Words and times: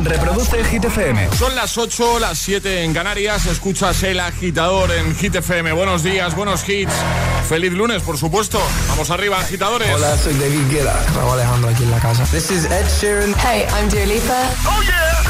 Reproduce 0.00 0.62
Hit 0.64 0.84
FM. 0.84 1.30
Son 1.36 1.54
las 1.54 1.78
8, 1.78 2.18
las 2.18 2.38
7 2.38 2.84
en 2.84 2.92
Canarias. 2.92 3.46
Escuchas 3.46 4.02
el 4.02 4.20
agitador 4.20 4.90
en 4.92 5.14
Hit 5.16 5.36
FM. 5.36 5.72
Buenos 5.72 6.02
días, 6.02 6.34
buenos 6.34 6.68
hits. 6.68 6.92
Feliz 7.48 7.72
lunes, 7.72 8.02
por 8.02 8.18
supuesto. 8.18 8.60
Vamos 8.88 9.10
arriba, 9.10 9.38
agitadores. 9.38 9.88
Hola, 9.94 10.16
soy 10.18 10.34
David 10.34 10.68
Guetta. 10.70 10.94
Raúl 11.14 11.32
Alejandro 11.32 11.70
aquí 11.70 11.84
en 11.84 11.90
la 11.90 11.98
casa. 12.00 12.24
This 12.24 12.50
is 12.50 12.64
Ed 12.66 12.86
Sheeran. 13.00 13.34
Hey, 13.38 13.66
I'm 13.74 13.88
Dua 13.88 14.04
Lipa. 14.04 14.50
¡Oh, 14.66 14.82
yeah! 14.82 15.22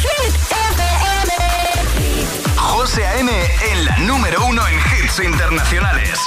Hit 0.00 0.34
FM. 0.34 0.82
José 2.56 3.06
A.M. 3.06 3.30
en 3.72 3.84
la 3.84 3.96
número 3.98 4.46
uno 4.46 4.62
en 4.66 4.74
hits 4.76 5.20
internacionales. 5.20 6.18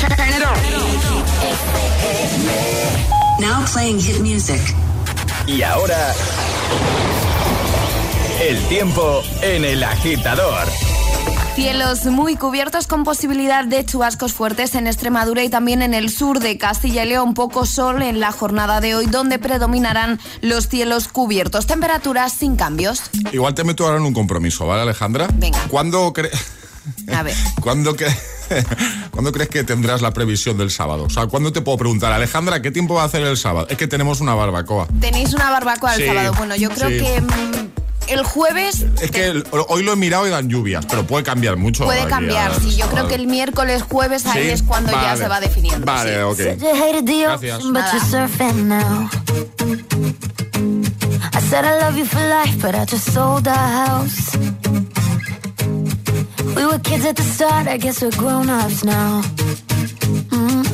Turn 0.00 0.28
it 0.28 0.44
on. 0.44 0.56
Now 3.40 3.64
playing 3.72 4.00
hit 4.00 4.20
music. 4.20 4.60
Y 5.46 5.62
ahora... 5.62 6.12
El 8.46 8.60
tiempo 8.68 9.22
en 9.42 9.64
el 9.64 9.82
agitador. 9.82 10.66
Cielos 11.54 12.04
muy 12.06 12.36
cubiertos 12.36 12.86
con 12.86 13.02
posibilidad 13.02 13.64
de 13.64 13.84
chubascos 13.84 14.32
fuertes 14.34 14.74
en 14.74 14.86
Extremadura 14.86 15.42
y 15.42 15.48
también 15.48 15.80
en 15.82 15.94
el 15.94 16.10
sur 16.10 16.38
de 16.38 16.58
Castilla 16.58 17.04
y 17.04 17.08
León. 17.08 17.34
Poco 17.34 17.64
sol 17.66 18.02
en 18.02 18.20
la 18.20 18.30
jornada 18.30 18.80
de 18.80 18.94
hoy, 18.94 19.06
donde 19.06 19.38
predominarán 19.38 20.20
los 20.42 20.68
cielos 20.68 21.08
cubiertos. 21.08 21.66
Temperaturas 21.66 22.32
sin 22.32 22.56
cambios. 22.56 23.02
Igual 23.32 23.54
te 23.54 23.64
meto 23.64 23.84
ahora 23.86 23.96
en 23.98 24.04
un 24.04 24.12
compromiso, 24.14 24.66
¿vale, 24.66 24.82
Alejandra? 24.82 25.28
Venga. 25.34 25.58
¿Cuándo 25.68 26.12
crees... 26.12 26.32
A 27.12 27.22
ver. 27.22 27.34
¿Cuándo, 27.62 27.96
cre- 27.96 28.14
¿Cuándo 29.10 29.32
crees 29.32 29.48
que 29.48 29.64
tendrás 29.64 30.02
la 30.02 30.12
previsión 30.12 30.58
del 30.58 30.70
sábado? 30.70 31.04
O 31.04 31.10
sea, 31.10 31.26
¿cuándo 31.26 31.52
te 31.52 31.62
puedo 31.62 31.78
preguntar, 31.78 32.12
Alejandra, 32.12 32.60
qué 32.62 32.70
tiempo 32.70 32.94
va 32.94 33.02
a 33.02 33.06
hacer 33.06 33.22
el 33.22 33.36
sábado? 33.38 33.66
Es 33.70 33.76
que 33.78 33.88
tenemos 33.88 34.20
una 34.20 34.34
barbacoa. 34.34 34.86
Tenéis 35.00 35.32
una 35.34 35.50
barbacoa 35.50 35.94
el 35.94 36.02
Sí, 36.02 36.06
sábado. 36.06 36.34
Bueno, 36.36 36.54
yo 36.54 36.70
creo 36.70 36.90
sí. 36.90 36.98
que 36.98 37.20
mm, 37.22 37.85
el 38.08 38.22
jueves 38.24 38.86
Es 39.02 39.10
que 39.10 39.26
el- 39.26 39.44
hoy 39.68 39.82
lo 39.82 39.92
he 39.92 39.96
mirado 39.96 40.26
y 40.26 40.30
dan 40.30 40.48
lluvias, 40.48 40.86
pero 40.86 41.06
puede 41.06 41.24
cambiar 41.24 41.56
mucho. 41.56 41.84
puede 41.84 42.00
aquí 42.02 42.10
cambiar. 42.10 42.52
Sí, 42.60 42.76
yo 42.76 42.86
creo 42.88 43.08
que 43.08 43.14
el 43.16 43.26
miércoles, 43.26 43.82
jueves, 43.82 44.26
ahí 44.26 44.44
Sí, 44.44 44.50
es 44.50 44.62
cuando 44.62 44.92
ya 44.92 45.16
se 45.16 45.28
va 45.28 45.40
definiendo. 45.40 45.84
Vale, 45.86 46.14
sí. 46.14 46.20
ok. 46.20 46.38
Gracias. 46.38 47.58
ocean, 47.58 47.72
but 47.72 47.82
you're 47.92 48.06
surfing 48.10 48.64
now. 48.68 49.08
I 51.34 51.40
said 51.50 51.64
I 51.64 51.78
love 51.80 51.96
you 51.98 52.04
for 52.06 52.20
life, 52.20 52.56
but 52.60 52.74
I 52.74 52.84
just 52.84 53.12
sold 53.12 53.46
our 53.48 53.56
house. 53.86 54.36
We 56.56 56.64
were 56.64 56.78
kids 56.80 57.04
at 57.04 57.16
the 57.16 57.22
start, 57.22 57.66
I 57.68 57.76
guess 57.78 58.00
we're 58.02 58.16
grown 58.16 58.48
ups 58.48 58.82
now. 58.84 59.22
Mm. 60.30 60.64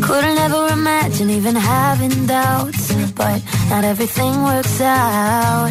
Couldn't 0.00 0.38
ever 0.38 0.68
imagine 0.72 1.30
even 1.30 1.54
having 1.56 2.26
doubts, 2.26 2.92
but 3.14 3.40
not 3.68 3.84
everything 3.84 4.42
works 4.44 4.80
out. 4.80 5.70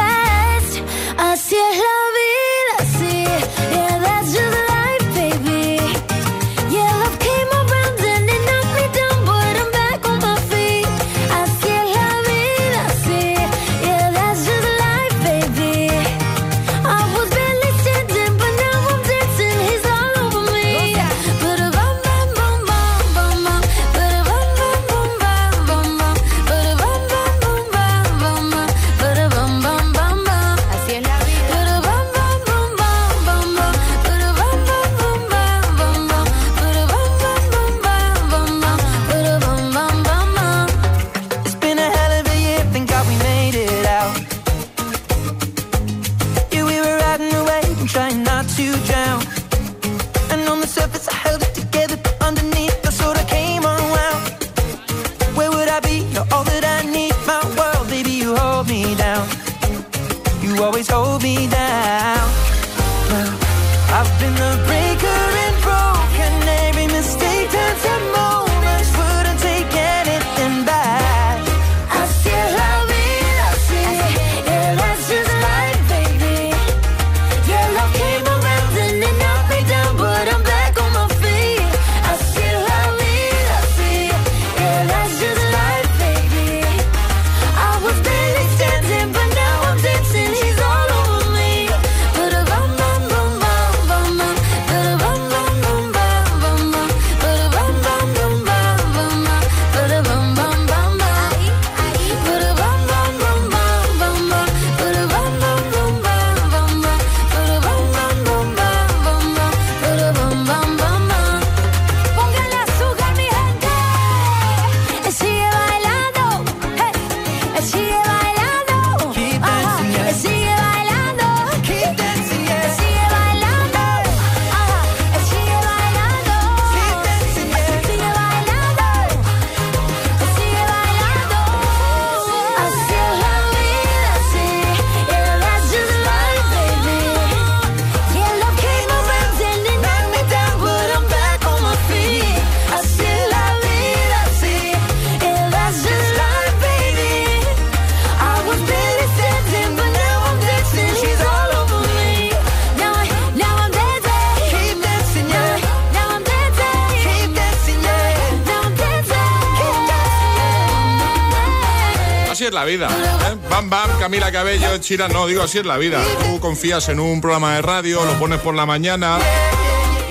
Camila 164.01 164.31
Cabello, 164.31 164.77
Chira, 164.79 165.07
no, 165.07 165.27
digo, 165.27 165.43
así 165.43 165.59
es 165.59 165.65
la 165.65 165.77
vida. 165.77 166.01
Tú 166.23 166.39
confías 166.39 166.89
en 166.89 166.99
un 166.99 167.21
programa 167.21 167.53
de 167.53 167.61
radio, 167.61 168.03
lo 168.03 168.17
pones 168.17 168.39
por 168.39 168.55
la 168.55 168.65
mañana 168.65 169.19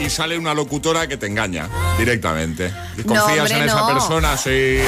y 0.00 0.08
sale 0.08 0.38
una 0.38 0.54
locutora 0.54 1.08
que 1.08 1.16
te 1.16 1.26
engaña 1.26 1.68
directamente. 1.98 2.72
Y 2.96 3.00
No, 3.02 3.14
confías 3.20 3.40
hombre, 3.40 3.56
en 3.58 3.62
esa 3.64 3.80
no. 3.80 3.86
persona, 3.88 4.36
sí. 4.36 4.78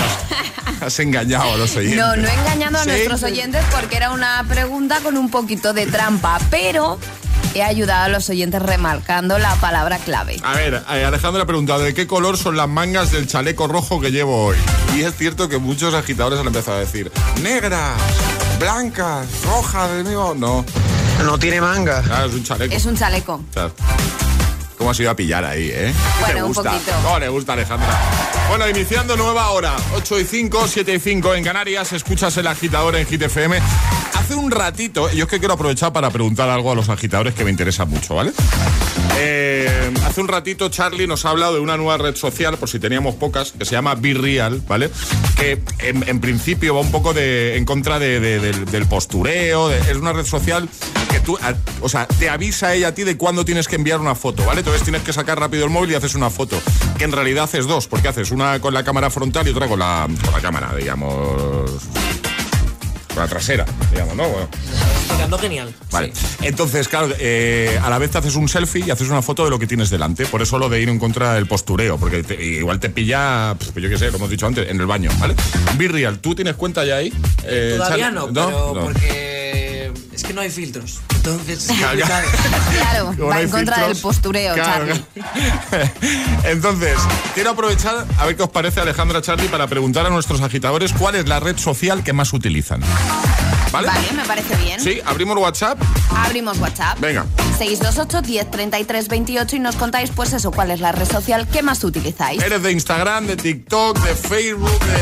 Has, 0.76 0.82
has 0.86 0.98
engañado 1.00 1.52
a 1.52 1.56
los 1.56 1.74
oyentes. 1.74 1.98
No, 1.98 2.14
no 2.14 2.28
he 2.28 2.32
engañado 2.32 2.78
a 2.78 2.84
Sí. 2.84 2.90
nuestros 2.90 3.22
oyentes 3.24 3.64
porque 3.72 3.96
era 3.96 4.12
una 4.12 4.44
pregunta 4.48 5.00
con 5.00 5.16
un 5.16 5.30
poquito 5.32 5.72
de 5.72 5.86
trampa, 5.86 6.38
pero 6.48 6.96
he 7.54 7.62
ayudado 7.64 8.04
a 8.04 8.08
los 8.08 8.30
oyentes 8.30 8.62
remarcando 8.62 9.36
la 9.38 9.56
palabra 9.56 9.98
clave. 9.98 10.36
A 10.44 10.54
ver, 10.54 10.80
eh, 10.92 11.04
Alejandro 11.04 11.42
ha 11.42 11.46
preguntado 11.46 11.80
de 11.80 11.92
qué 11.92 12.06
color 12.06 12.38
son 12.38 12.56
las 12.56 12.68
mangas 12.68 13.10
del 13.10 13.26
chaleco 13.26 13.66
rojo 13.66 14.00
que 14.00 14.12
llevo 14.12 14.44
hoy. 14.46 14.56
Y 14.96 15.02
es 15.02 15.14
cierto 15.16 15.48
que 15.48 15.58
muchos 15.58 15.92
agitadores 15.92 16.38
han 16.38 16.46
empezado 16.46 16.76
a 16.76 16.80
decir 16.80 17.10
negras, 17.42 18.00
blancas, 18.62 19.26
rojas, 19.44 19.90
del 19.90 20.04
mío. 20.04 20.34
No, 20.36 20.64
No 21.24 21.38
tiene 21.38 21.60
manga. 21.60 22.00
claro, 22.02 22.26
es 22.28 22.34
un 22.34 22.44
chaleco. 22.44 22.74
Es 22.74 22.84
un 22.86 22.96
chaleco. 22.96 23.40
Claro. 23.52 23.74
¿Cómo 24.78 24.90
has 24.90 24.98
ido 25.00 25.10
a 25.10 25.16
pillar 25.16 25.44
ahí, 25.44 25.68
eh? 25.72 25.92
¿Qué 25.92 26.20
Bueno, 26.20 26.34
te 26.36 26.42
un 26.42 26.48
gusta? 26.52 26.70
poquito. 26.72 26.92
¿Cómo 27.04 27.18
le 27.18 27.28
gusta, 27.28 27.52
Alejandra? 27.52 28.00
Bueno, 28.48 28.68
iniciando 28.68 29.16
nueva 29.16 29.50
hora. 29.50 29.74
8 29.96 30.20
y 30.20 30.24
5, 30.24 30.66
7 30.68 30.94
y 30.94 30.98
5 31.00 31.34
en 31.34 31.44
Canarias. 31.44 31.92
Escuchas 31.92 32.36
el 32.36 32.46
agitador 32.46 32.96
en 32.96 33.06
Hit 33.06 33.22
FM. 33.22 33.60
Hace 34.14 34.34
un 34.34 34.50
ratito, 34.50 35.10
yo 35.10 35.24
es 35.24 35.30
que 35.30 35.38
quiero 35.38 35.54
aprovechar 35.54 35.92
para 35.92 36.10
preguntar 36.10 36.48
algo 36.48 36.70
a 36.72 36.74
los 36.74 36.88
agitadores 36.88 37.34
que 37.34 37.44
me 37.44 37.50
interesa 37.50 37.84
mucho, 37.84 38.14
¿vale? 38.14 38.32
Eh, 39.18 39.92
hace 40.06 40.20
un 40.20 40.28
ratito 40.28 40.68
Charlie 40.68 41.06
nos 41.06 41.24
ha 41.24 41.30
hablado 41.30 41.54
de 41.54 41.60
una 41.60 41.76
nueva 41.76 41.98
red 41.98 42.16
social, 42.16 42.56
por 42.56 42.68
si 42.68 42.78
teníamos 42.78 43.14
pocas, 43.16 43.52
que 43.52 43.64
se 43.64 43.72
llama 43.72 43.94
Be 43.94 44.14
Real, 44.14 44.62
¿vale? 44.66 44.90
Que 45.36 45.60
en, 45.80 46.20
principio 46.20 46.74
va 46.74 46.80
un 46.80 46.90
poco 46.90 47.12
de, 47.12 47.56
en 47.56 47.64
contra 47.64 47.98
de- 47.98 48.20
de- 48.20 48.40
del, 48.40 48.86
postureo. 48.86 49.70
es 49.70 49.96
una 49.96 50.12
red 50.12 50.24
social 50.24 50.68
que 51.10 51.20
tú, 51.20 51.38
o 51.80 51.88
sea, 51.88 52.06
te 52.06 52.30
avisa 52.30 52.74
ella 52.74 52.88
a 52.88 52.94
ti 52.94 53.02
de 53.04 53.16
cuándo 53.16 53.44
tienes 53.44 53.68
que 53.68 53.76
enviar 53.76 54.00
una 54.00 54.14
foto, 54.14 54.44
¿vale? 54.44 54.60
Entonces 54.60 54.82
tienes 54.82 55.02
que 55.02 55.12
sacar 55.12 55.38
rápido 55.38 55.64
el 55.64 55.70
móvil 55.70 55.90
y 55.92 55.94
haces 55.94 56.14
una 56.14 56.30
foto. 56.30 56.60
Que 56.96 57.04
en 57.04 57.12
realidad 57.12 57.44
haces 57.44 57.66
dos, 57.66 57.86
porque 57.88 58.08
haces 58.08 58.30
una 58.30 58.60
con 58.60 58.72
la 58.74 58.82
cámara 58.84 59.10
frontal 59.10 59.46
y 59.46 59.50
otra 59.50 59.68
con 59.68 59.78
la, 59.78 60.08
cámara, 60.40 60.74
digamos. 60.76 61.70
Con 63.08 63.16
la 63.22 63.28
trasera, 63.28 63.66
digamos, 63.90 64.16
¿no? 64.16 64.24
Explicando 65.12 65.38
genial. 65.38 65.74
Vale. 65.90 66.12
Entonces, 66.42 66.88
claro, 66.88 67.08
eh, 67.18 67.78
a 67.82 67.90
la 67.90 67.98
vez 67.98 68.10
te 68.10 68.18
haces 68.18 68.34
un 68.34 68.48
selfie 68.48 68.84
y 68.86 68.90
haces 68.90 69.08
una 69.08 69.22
foto 69.22 69.44
de 69.44 69.50
lo 69.50 69.58
que 69.58 69.66
tienes 69.66 69.90
delante. 69.90 70.26
Por 70.26 70.42
eso 70.42 70.58
lo 70.58 70.68
de 70.68 70.80
ir 70.80 70.88
en 70.88 70.98
contra 70.98 71.34
del 71.34 71.46
postureo, 71.46 71.98
porque 71.98 72.22
te- 72.22 72.42
igual 72.42 72.80
te 72.80 72.90
pilla, 72.90 73.54
pues 73.58 73.72
yo 73.74 73.88
qué 73.88 73.98
sé, 73.98 74.10
lo 74.10 74.16
hemos 74.16 74.30
dicho 74.30 74.46
antes, 74.46 74.68
en 74.70 74.80
el 74.80 74.86
baño, 74.86 75.10
¿vale? 75.18 75.34
Be 75.76 75.88
Real, 75.88 76.18
¿tú 76.18 76.34
tienes 76.34 76.54
cuenta 76.56 76.84
ya 76.84 76.96
ahí? 76.96 77.12
Eh, 77.44 77.74
Todavía 77.76 78.06
Charlie? 78.06 78.18
no, 78.20 78.32
pero 78.32 78.74
No. 78.74 78.80
porque 78.84 79.92
es 80.12 80.22
que 80.22 80.32
no 80.32 80.40
hay 80.40 80.50
filtros. 80.50 81.00
Entonces. 81.16 81.68
Claro, 82.72 83.14
no 83.16 83.26
va 83.26 83.40
en 83.40 83.48
contra 83.50 83.76
filtros. 83.76 83.88
del 83.88 84.02
postureo, 84.02 84.54
Claro, 84.54 84.86
Charlie. 84.86 85.04
claro. 85.70 85.90
Entonces, 86.44 86.98
quiero 87.34 87.50
aprovechar 87.50 88.06
a 88.18 88.26
ver 88.26 88.36
qué 88.36 88.42
os 88.42 88.50
parece 88.50 88.80
Alejandra 88.80 89.22
Charlie 89.22 89.48
para 89.48 89.66
preguntar 89.66 90.06
a 90.06 90.10
nuestros 90.10 90.40
agitadores 90.40 90.92
cuál 90.92 91.14
es 91.16 91.28
la 91.28 91.38
red 91.40 91.56
social 91.58 92.02
que 92.02 92.12
más 92.12 92.32
utilizan. 92.32 92.80
¿Vale? 93.72 93.88
Vale, 93.88 94.12
me 94.14 94.24
parece 94.24 94.54
bien. 94.56 94.80
Sí, 94.80 95.00
abrimos 95.04 95.36
WhatsApp. 95.38 95.78
Abrimos 96.14 96.58
WhatsApp. 96.58 96.98
Venga. 97.00 97.24
628 97.58 98.22
10 98.22 98.50
33 98.50 99.08
28 99.08 99.56
y 99.56 99.58
nos 99.60 99.76
contáis, 99.76 100.10
pues 100.14 100.32
eso, 100.32 100.50
cuál 100.50 100.70
es 100.70 100.80
la 100.80 100.92
red 100.92 101.08
social 101.10 101.48
que 101.48 101.62
más 101.62 101.82
utilizáis. 101.84 102.42
Eres 102.42 102.62
de 102.62 102.72
Instagram, 102.72 103.26
de 103.26 103.36
TikTok, 103.36 103.98
de 103.98 104.14
Facebook, 104.14 104.78
de, 104.80 104.92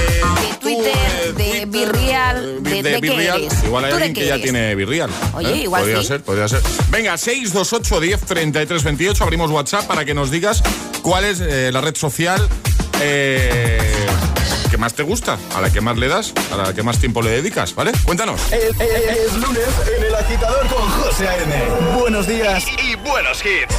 De 0.49 0.56
Twitter, 0.61 1.34
de 1.37 1.67
Virreal, 1.67 2.62
de- 2.62 2.82
de 2.82 3.00
qué 3.00 3.28
eres? 3.28 3.64
Igual 3.64 3.84
hay 3.87 3.90
¿Tú 3.93 3.96
de 3.96 4.02
alguien 4.05 4.14
que 4.14 4.26
ya 4.26 4.34
eres? 4.34 4.43
tiene 4.44 4.75
Virreal. 4.75 5.11
Oye, 5.34 5.52
¿eh? 5.52 5.56
igual 5.62 5.82
Podría 5.82 6.00
sí. 6.02 6.06
ser, 6.06 6.22
podría 6.22 6.49
ser. 6.49 6.61
Venga, 6.90 7.17
628 7.17 8.00
10 8.00 8.20
33 8.20 8.84
28. 8.84 9.25
Abrimos 9.25 9.50
WhatsApp 9.50 9.87
para 9.87 10.05
que 10.05 10.14
nos 10.14 10.31
digas 10.31 10.62
cuál 11.02 11.25
es 11.25 11.40
eh, 11.40 11.70
la 11.72 11.81
red 11.81 11.96
social 11.96 12.46
eh, 13.00 13.81
más 14.81 14.94
te 14.94 15.03
gusta, 15.05 15.38
a 15.55 15.61
la 15.61 15.71
que 15.71 15.81
más 15.81 15.97
le 15.99 16.09
das, 16.09 16.32
a 16.53 16.56
la 16.56 16.73
que 16.75 16.82
más 16.82 16.99
tiempo 16.99 17.21
le 17.23 17.31
dedicas, 17.31 17.75
¿vale? 17.75 17.93
Cuéntanos. 18.05 18.41
Es, 18.50 18.65
es- 18.81 19.17
es 19.27 19.35
lunes 19.37 19.69
en 19.97 20.05
el 20.05 20.15
agitador 20.15 20.67
con 20.69 20.88
José 20.91 21.29
A.M. 21.29 21.55
Buenos 22.00 22.27
días 22.27 22.65
y, 22.82 22.93
y 22.93 22.94
buenos 22.97 23.44
hits. 23.44 23.75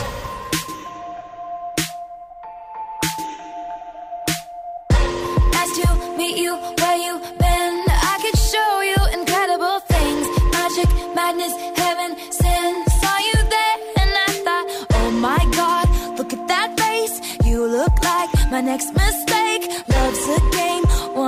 Nice 5.54 5.74
to 5.82 5.88
meet 6.18 6.38
you 6.38 6.56
where 6.80 6.98
you 7.06 7.20
been. 7.40 7.74
I 7.88 8.16
could 8.24 8.38
show 8.52 8.72
you 8.92 9.00
incredible 9.20 9.80
things. 9.94 10.26
Magic, 10.58 10.90
madness, 11.16 11.54
heaven, 11.82 12.12
sin. 12.32 12.72
Saw 13.02 13.18
you 13.30 13.38
there 13.56 13.78
and 14.02 14.12
I 14.28 14.30
thought, 14.46 14.66
oh 15.00 15.12
my 15.12 15.42
god, 15.60 15.86
look 16.18 16.32
at 16.34 16.48
that 16.48 16.70
face. 16.80 17.16
You 17.46 17.66
look 17.68 17.96
like 18.04 18.30
my 18.52 18.62
next 18.62 18.94
mistake. 18.94 19.64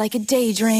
like 0.00 0.14
a 0.14 0.18
daydream. 0.18 0.79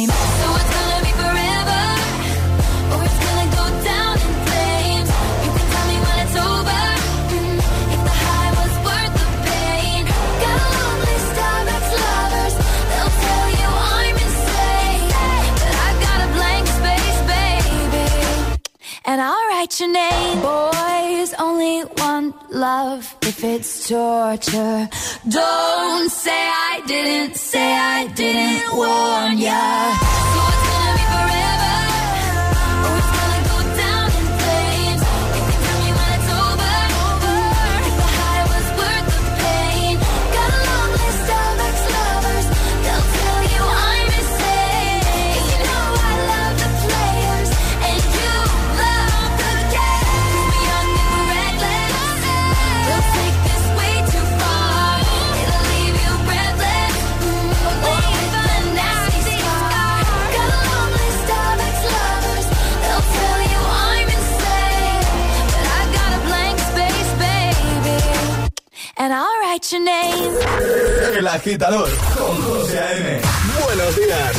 Agitador 71.51 71.91
con 72.17 72.43
José 72.43 72.79
A.M. 72.79 73.21
Buenos 73.65 73.97
días. 73.97 74.37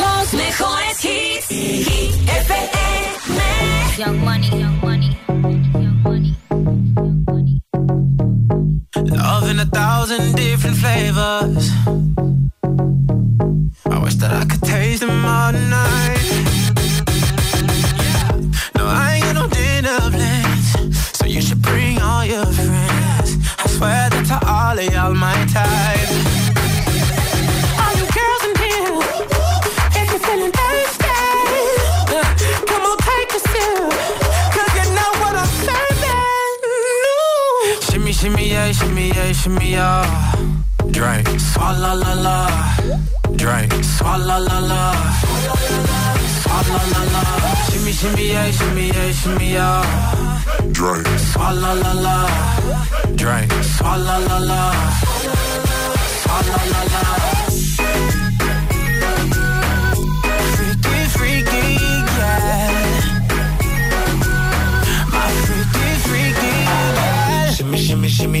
Los 0.00 0.34
mejores 0.34 1.04
hits. 1.04 1.46
Hit 1.48 2.14
FM. 2.28 3.96
Young 3.98 4.18
money, 4.24 4.50
young 4.50 4.58
money, 4.58 4.60
young 4.60 4.75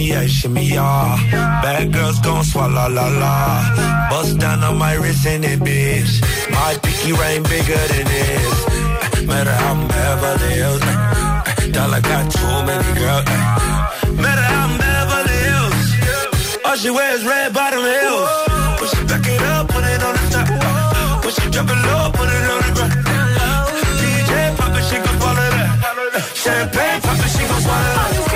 shimmy, 0.06 0.22
yeah, 0.22 0.26
shimmy, 0.26 0.64
yeah. 0.64 1.62
Bad 1.62 1.92
girls 1.92 2.18
gon' 2.20 2.44
swallow 2.44 2.88
la 2.88 3.08
la. 3.08 4.08
Bust 4.10 4.38
down 4.38 4.62
on 4.62 4.78
my 4.78 4.94
wrist 4.94 5.26
in 5.26 5.44
it, 5.44 5.60
bitch. 5.60 6.20
My 6.50 6.78
pinky 6.82 7.12
ring 7.12 7.42
bigger 7.42 7.82
than 7.92 8.06
this. 8.06 9.26
Matter 9.26 9.50
how 9.50 9.72
I'm 9.74 9.88
Beverly 9.88 10.54
Hills. 10.54 10.80
Dollar 11.72 12.00
got 12.00 12.30
too 12.30 12.56
many 12.68 12.92
girls. 13.00 13.24
Matter 14.22 14.46
how 14.52 14.66
I'm 14.66 14.78
Beverly 14.78 15.38
Hills. 15.48 16.64
All 16.64 16.76
she 16.76 16.90
wears 16.90 17.24
red 17.24 17.52
bottom 17.52 17.82
heels. 17.82 18.30
When 18.80 18.88
she 18.90 19.02
back 19.10 19.26
it 19.26 19.42
up, 19.42 19.68
put 19.68 19.84
it 19.84 20.02
on 20.02 20.14
the 20.18 20.24
top. 20.34 21.24
When 21.24 21.32
she 21.34 21.50
drop 21.50 21.68
it 21.74 21.80
low, 21.86 22.04
put 22.18 22.28
it 22.36 22.44
on 22.52 22.60
the 22.64 22.70
ground. 22.76 22.96
DJ 24.00 24.56
pop 24.56 24.76
it, 24.78 24.84
she 24.88 24.96
gon' 25.04 25.16
swallow 25.20 25.50
that. 25.56 26.22
Champagne 26.34 27.00
pop 27.02 27.18
it, 27.18 27.30
she 27.34 27.42
gon' 27.48 27.60
swallow 27.60 27.94
that. 27.96 28.35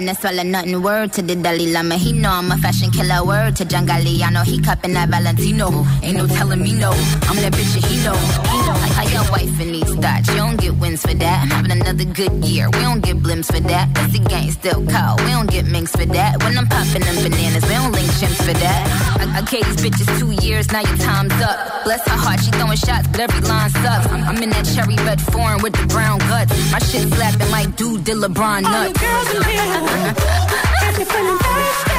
No 0.00 0.12
swallow 0.14 0.42
nothing. 0.42 0.82
Word 0.82 1.12
to 1.14 1.22
the 1.22 1.34
Dalai 1.34 1.72
Lama. 1.72 1.96
He 1.96 2.12
know 2.12 2.30
I'm 2.30 2.50
a 2.50 2.56
fashion 2.58 2.90
killer. 2.90 3.24
Word 3.24 3.56
to 3.56 3.64
John 3.64 3.86
Galliano. 3.86 4.44
He 4.44 4.60
cupping 4.60 4.94
that 4.94 5.08
Valentino. 5.08 5.84
Ain't 6.02 6.16
no 6.18 6.26
telling 6.26 6.62
me 6.62 6.74
no. 6.74 6.90
I'm 7.28 7.36
that 7.36 7.52
bitch 7.52 7.74
that 7.74 7.84
he 7.84 8.02
know. 8.04 8.57
He 9.18 9.24
know. 9.24 9.32
I, 9.32 9.32
I 9.32 9.32
your 9.32 9.32
wife 9.32 9.60
in 9.60 9.72
these 9.72 9.94
thoughts. 9.94 10.28
You 10.28 10.36
don't 10.36 10.60
get 10.60 10.74
wins 10.76 11.02
for 11.02 11.14
that. 11.14 11.42
I'm 11.42 11.50
having 11.50 11.72
another 11.72 12.04
good 12.04 12.44
year. 12.44 12.68
We 12.70 12.80
don't 12.80 13.00
get 13.02 13.16
blimps 13.18 13.46
for 13.46 13.60
that. 13.60 13.94
Cause 13.94 14.12
the 14.12 14.18
gang 14.18 14.50
still 14.50 14.84
cold. 14.86 15.20
We 15.20 15.30
don't 15.30 15.50
get 15.50 15.66
minks 15.66 15.92
for 15.92 16.06
that. 16.06 16.42
When 16.42 16.56
I'm 16.56 16.66
popping 16.68 17.02
them 17.02 17.16
bananas, 17.16 17.64
we 17.64 17.74
don't 17.74 17.92
link 17.92 18.08
chimps 18.18 18.38
for 18.38 18.54
that. 18.54 18.82
I, 19.20 19.38
I 19.38 19.42
gave 19.42 19.64
these 19.64 19.90
bitches 19.90 20.18
two 20.18 20.32
years. 20.46 20.70
Now 20.72 20.80
your 20.80 20.96
time's 20.98 21.32
up. 21.42 21.84
Bless 21.84 22.06
her 22.08 22.16
heart. 22.16 22.40
She 22.40 22.50
throwing 22.52 22.76
shots, 22.76 23.08
but 23.08 23.20
every 23.20 23.40
line 23.48 23.70
sucks. 23.70 24.06
I'm, 24.06 24.22
I'm 24.24 24.42
in 24.42 24.50
that 24.50 24.66
cherry 24.66 24.96
red 25.04 25.20
foreign 25.20 25.62
with 25.62 25.74
the 25.74 25.86
brown 25.86 26.18
guts. 26.18 26.52
My 26.72 26.78
shit 26.78 27.08
slapping 27.12 27.50
like 27.50 27.76
dude 27.76 28.04
did 28.04 28.16
LeBron 28.16 28.62
nuts. 28.62 28.68
All 28.68 28.84
you 28.84 28.92
nuts. 28.92 29.00
girls 29.00 29.28
in 29.34 29.42
here, 29.50 30.14
if 30.88 30.98
you're 30.98 31.06
feeling 31.06 31.38
thirsty, 31.38 31.94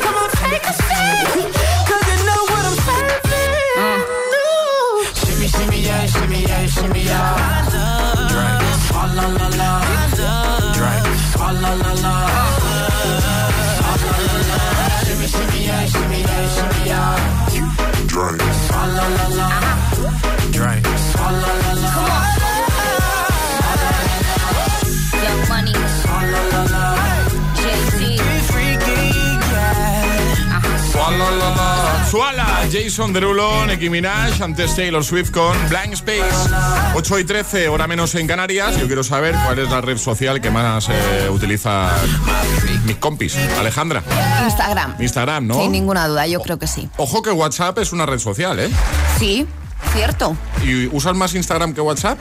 come 0.00 0.14
on, 0.14 0.30
take 0.30 0.64
a 0.64 0.72
sip. 0.72 1.55
Shimmy, 6.76 7.04
yeah, 7.04 7.75
Jason 32.70 33.12
Derulo, 33.12 33.66
Nicki 33.66 33.88
Minaj, 33.88 34.40
antes 34.42 34.74
Taylor 34.74 35.04
Swift 35.04 35.30
con 35.30 35.56
Blank 35.68 35.92
Space. 35.94 36.50
8 36.94 37.18
y 37.18 37.24
13, 37.24 37.68
hora 37.68 37.86
menos 37.86 38.14
en 38.14 38.26
Canarias. 38.26 38.78
Yo 38.78 38.86
quiero 38.86 39.04
saber 39.04 39.34
cuál 39.44 39.58
es 39.58 39.70
la 39.70 39.80
red 39.80 39.98
social 39.98 40.40
que 40.40 40.50
más 40.50 40.88
eh, 40.88 41.28
utiliza 41.30 41.90
mis 42.84 42.96
compis. 42.96 43.36
Alejandra, 43.58 44.02
Instagram. 44.44 44.94
Instagram, 44.98 45.46
¿no? 45.46 45.54
Sin 45.60 45.72
ninguna 45.72 46.08
duda, 46.08 46.26
yo 46.26 46.40
creo 46.40 46.58
que 46.58 46.66
sí. 46.66 46.88
Ojo 46.96 47.22
que 47.22 47.30
WhatsApp 47.30 47.78
es 47.78 47.92
una 47.92 48.06
red 48.06 48.18
social, 48.18 48.58
¿eh? 48.58 48.70
Sí, 49.18 49.46
cierto. 49.92 50.36
¿Y 50.64 50.86
usas 50.86 51.14
más 51.14 51.34
Instagram 51.34 51.74
que 51.74 51.80
WhatsApp? 51.80 52.18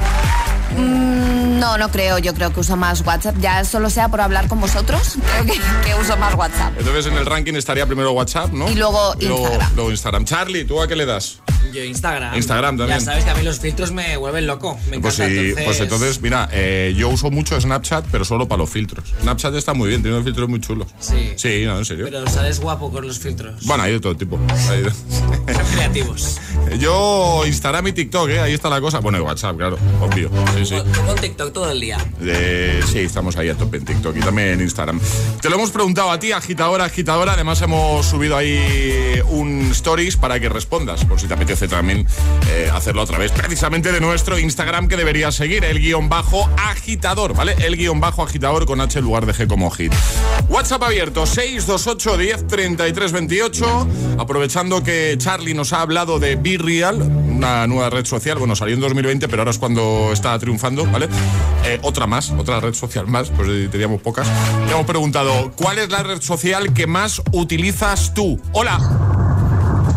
Mm, 0.77 1.44
no, 1.55 1.77
no 1.77 1.89
creo. 1.89 2.17
Yo 2.19 2.33
creo 2.33 2.53
que 2.53 2.59
uso 2.59 2.75
más 2.75 3.01
WhatsApp. 3.05 3.35
Ya 3.39 3.63
solo 3.65 3.89
sea 3.89 4.09
por 4.09 4.21
hablar 4.21 4.47
con 4.47 4.59
vosotros, 4.59 5.15
creo 5.31 5.45
que, 5.45 5.61
que 5.85 5.95
uso 5.95 6.17
más 6.17 6.35
WhatsApp. 6.35 6.73
Entonces 6.77 7.07
en 7.07 7.17
el 7.17 7.25
ranking 7.25 7.53
estaría 7.55 7.85
primero 7.85 8.11
WhatsApp, 8.11 8.51
¿no? 8.51 8.69
Y 8.69 8.75
luego 8.75 9.13
Instagram. 9.19 9.75
Luego 9.75 9.91
Instagram. 9.91 10.25
Charlie, 10.25 10.65
¿tú 10.65 10.81
a 10.81 10.87
qué 10.87 10.95
le 10.95 11.05
das? 11.05 11.39
Yo 11.73 11.83
Instagram. 11.83 12.35
Instagram 12.35 12.77
también. 12.77 12.99
Ya 12.99 13.05
sabes 13.05 13.23
que 13.25 13.29
a 13.31 13.35
mí 13.35 13.43
los 13.43 13.59
filtros 13.59 13.91
me 13.91 14.17
vuelven 14.17 14.47
loco. 14.47 14.77
Me 14.89 14.99
Pues, 14.99 15.19
encanta, 15.19 15.33
sí, 15.33 15.39
entonces... 15.47 15.65
pues 15.65 15.79
entonces, 15.81 16.21
mira, 16.21 16.49
eh, 16.51 16.93
yo 16.97 17.09
uso 17.09 17.31
mucho 17.31 17.59
Snapchat, 17.59 18.05
pero 18.11 18.23
solo 18.25 18.47
para 18.47 18.59
los 18.59 18.69
filtros. 18.69 19.13
Snapchat 19.21 19.53
está 19.55 19.73
muy 19.73 19.89
bien, 19.89 20.01
tiene 20.01 20.15
unos 20.15 20.25
filtros 20.25 20.47
muy 20.49 20.59
chulos. 20.61 20.87
Sí. 20.99 21.33
Sí, 21.35 21.63
no, 21.65 21.77
en 21.77 21.85
serio. 21.85 22.05
Pero 22.05 22.27
sales 22.29 22.59
guapo 22.59 22.91
con 22.91 23.07
los 23.07 23.19
filtros. 23.19 23.65
Bueno, 23.65 23.83
hay 23.83 23.93
de 23.93 23.99
todo 23.99 24.15
tipo. 24.15 24.39
Hay 24.69 24.83
de- 24.83 24.91
Son 25.53 25.65
creativos. 25.73 26.39
Yo 26.79 27.43
Instagram 27.45 27.87
y 27.87 27.93
TikTok, 27.93 28.29
¿eh? 28.29 28.39
ahí 28.39 28.53
está 28.53 28.69
la 28.69 28.81
cosa. 28.81 28.99
Bueno, 28.99 29.17
y 29.17 29.21
WhatsApp, 29.21 29.57
claro, 29.57 29.77
obvio. 30.01 30.29
Sí, 30.57 30.65
sí. 30.65 30.75
Con 31.05 31.15
TikTok 31.15 31.53
todo 31.53 31.71
el 31.71 31.79
día. 31.79 31.97
Eh, 32.21 32.81
sí, 32.91 32.99
estamos 32.99 33.35
ahí 33.37 33.49
a 33.49 33.55
tope 33.55 33.77
en 33.77 33.85
TikTok 33.85 34.15
y 34.17 34.19
también 34.19 34.49
en 34.49 34.61
Instagram. 34.61 34.99
Te 35.41 35.49
lo 35.49 35.55
hemos 35.55 35.71
preguntado 35.71 36.11
a 36.11 36.19
ti, 36.19 36.31
agitadora, 36.31 36.85
agitadora. 36.85 37.33
Además, 37.33 37.61
hemos 37.61 38.05
subido 38.05 38.35
ahí 38.37 39.21
un 39.29 39.69
stories 39.71 40.17
para 40.17 40.39
que 40.39 40.49
respondas, 40.49 41.05
por 41.05 41.19
si 41.19 41.27
te 41.27 41.33
apetece 41.33 41.64
también 41.67 42.07
eh, 42.49 42.69
hacerlo 42.73 43.03
otra 43.03 43.17
vez. 43.17 43.31
Precisamente 43.31 43.91
de 43.91 43.99
nuestro 43.99 44.39
Instagram 44.39 44.87
que 44.87 44.97
deberías 44.97 45.35
seguir, 45.35 45.63
el 45.65 45.79
guion 45.79 46.09
bajo 46.09 46.49
agitador, 46.57 47.33
¿vale? 47.35 47.55
El 47.59 47.77
guion 47.77 47.99
bajo 47.99 48.23
agitador 48.23 48.65
con 48.65 48.81
H 48.81 48.99
en 48.99 49.05
lugar 49.05 49.25
de 49.25 49.33
G 49.33 49.47
como 49.47 49.69
hit. 49.71 49.93
WhatsApp 50.49 50.83
abierto 50.83 51.25
628 51.25 52.17
10 52.17 52.47
33 52.47 53.11
28. 53.11 53.87
Aprovechando 54.17 54.83
que 54.83 55.15
Charlie 55.17 55.53
nos 55.53 55.73
ha 55.73 55.81
hablado 55.81 56.19
de 56.19 56.35
Be 56.35 56.57
Real, 56.57 57.01
una 57.01 57.67
nueva 57.67 57.89
red 57.89 58.05
social. 58.05 58.37
Bueno, 58.37 58.55
salió 58.55 58.75
en 58.75 58.81
2020, 58.81 59.27
pero 59.27 59.41
ahora 59.41 59.51
es 59.51 59.59
cuando 59.59 60.11
está 60.11 60.37
triunfando, 60.39 60.85
¿vale? 60.85 61.07
Eh, 61.65 61.79
otra 61.81 62.07
más, 62.07 62.31
otra 62.31 62.59
red 62.59 62.73
social 62.73 63.07
más, 63.07 63.29
pues 63.29 63.49
eh, 63.49 63.69
teníamos 63.71 64.01
pocas. 64.01 64.27
Le 64.65 64.71
hemos 64.71 64.85
preguntado, 64.85 65.51
¿cuál 65.55 65.79
es 65.79 65.89
la 65.89 66.03
red 66.03 66.21
social 66.21 66.73
que 66.73 66.87
más 66.87 67.21
utilizas 67.31 68.13
tú? 68.13 68.39
Hola. 68.51 69.24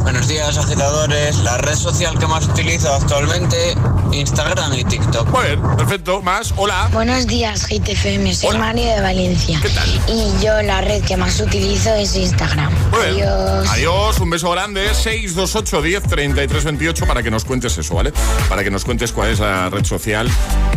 Buenos 0.02 0.28
días, 0.28 0.56
agitadores. 0.58 1.36
La 1.38 1.58
red 1.58 1.74
social 1.74 2.18
que 2.18 2.26
más 2.26 2.46
utilizo 2.46 2.92
actualmente, 2.92 3.74
Instagram 4.12 4.74
y 4.74 4.84
TikTok. 4.84 5.28
Muy 5.30 5.46
bien, 5.46 5.76
perfecto. 5.76 6.22
Más, 6.22 6.52
hola. 6.56 6.88
Buenos 6.92 7.26
días, 7.26 7.66
GTFM. 7.66 8.34
Soy 8.34 8.56
Mari 8.58 8.84
de 8.84 9.00
Valencia. 9.00 9.58
¿Qué 9.62 9.68
tal? 9.70 9.88
Y 10.08 10.44
yo 10.44 10.60
la 10.62 10.80
red 10.80 11.02
que 11.04 11.16
más 11.16 11.40
utilizo 11.40 11.94
es 11.94 12.14
Instagram. 12.16 12.72
Muy 12.90 13.14
bien. 13.14 13.28
Adiós. 13.28 13.68
Adiós, 13.70 14.20
un 14.20 14.30
beso 14.30 14.50
grande. 14.50 14.94
628 14.94 15.82
10 15.82 16.02
33 16.04 16.64
28 16.64 17.06
para 17.06 17.22
que 17.22 17.30
nos 17.30 17.44
cuentes 17.44 17.76
eso, 17.78 17.94
¿vale? 17.94 18.12
Para 18.48 18.64
que 18.64 18.70
nos 18.70 18.84
cuentes 18.84 19.12
cuál 19.12 19.30
es 19.30 19.40
la 19.40 19.70
red 19.70 19.84
social 19.84 20.28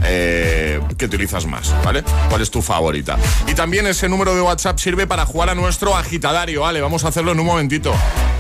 eh, 0.03 0.80
que 0.98 1.06
utilizas 1.06 1.46
más, 1.46 1.74
¿vale? 1.84 2.03
¿Cuál 2.30 2.41
es 2.41 2.51
tu 2.51 2.62
favorita? 2.62 3.18
Y 3.48 3.53
también 3.53 3.88
ese 3.88 4.10
número 4.10 4.36
de 4.36 4.41
WhatsApp 4.41 4.80
sirve 4.80 5.08
para 5.08 5.25
jugar 5.25 5.50
a 5.50 5.56
nuestro 5.56 5.96
agitadario, 5.96 6.62
¿vale? 6.62 6.82
Vamos 6.82 7.03
a 7.06 7.10
hacerlo 7.10 7.32
en 7.32 7.39
un 7.39 7.46
momentito. 7.46 7.94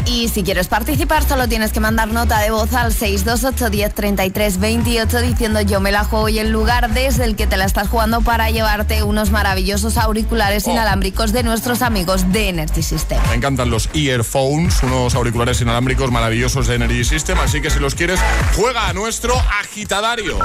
Y 0.05 0.27
si 0.29 0.43
quieres 0.43 0.67
participar, 0.67 1.27
solo 1.27 1.47
tienes 1.47 1.71
que 1.71 1.79
mandar 1.79 2.07
nota 2.09 2.39
de 2.39 2.51
voz 2.51 2.73
al 2.73 2.91
628 2.93 3.69
10 3.69 3.93
33 3.93 4.59
28 4.59 5.21
diciendo 5.21 5.61
yo 5.61 5.79
me 5.79 5.91
la 5.91 6.03
juego 6.03 6.27
y 6.29 6.39
el 6.39 6.49
lugar 6.51 6.89
desde 6.93 7.23
el 7.25 7.35
que 7.35 7.47
te 7.47 7.55
la 7.57 7.65
estás 7.65 7.87
jugando 7.87 8.21
para 8.21 8.49
llevarte 8.49 9.03
unos 9.03 9.31
maravillosos 9.31 9.97
auriculares 9.97 10.63
Oh. 10.67 10.71
inalámbricos 10.71 11.31
de 11.33 11.43
nuestros 11.43 11.81
amigos 11.81 12.31
de 12.31 12.49
Energy 12.49 12.81
System. 12.83 13.19
Me 13.29 13.35
encantan 13.35 13.69
los 13.69 13.89
earphones, 13.93 14.81
unos 14.83 15.15
auriculares 15.15 15.61
inalámbricos 15.61 16.11
maravillosos 16.11 16.67
de 16.67 16.75
Energy 16.75 17.03
System, 17.03 17.39
así 17.39 17.61
que 17.61 17.69
si 17.69 17.79
los 17.79 17.95
quieres, 17.95 18.19
juega 18.55 18.87
a 18.89 18.93
nuestro 18.93 19.33
agitadario. 19.61 20.39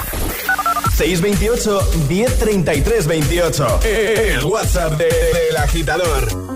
628 0.96 1.80
1033 2.08 3.06
28. 3.06 3.80
El 3.82 4.44
WhatsApp 4.44 4.92
de- 4.94 5.04
del 5.06 5.56
agitador. 5.56 6.55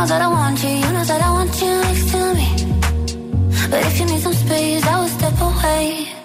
know 0.00 0.06
that 0.06 0.22
I 0.22 0.28
want 0.28 0.62
you, 0.62 0.70
you 0.70 0.92
know 0.94 1.04
that 1.04 1.20
I 1.20 1.30
want 1.30 1.60
you 1.60 1.68
next 1.68 2.10
to 2.12 2.34
me. 2.34 2.48
But 3.70 3.84
if 3.84 4.00
you 4.00 4.06
need 4.06 4.20
some 4.20 4.32
space, 4.32 4.86
I 4.86 5.00
will 5.00 5.08
step 5.08 5.40
away. 5.40 6.19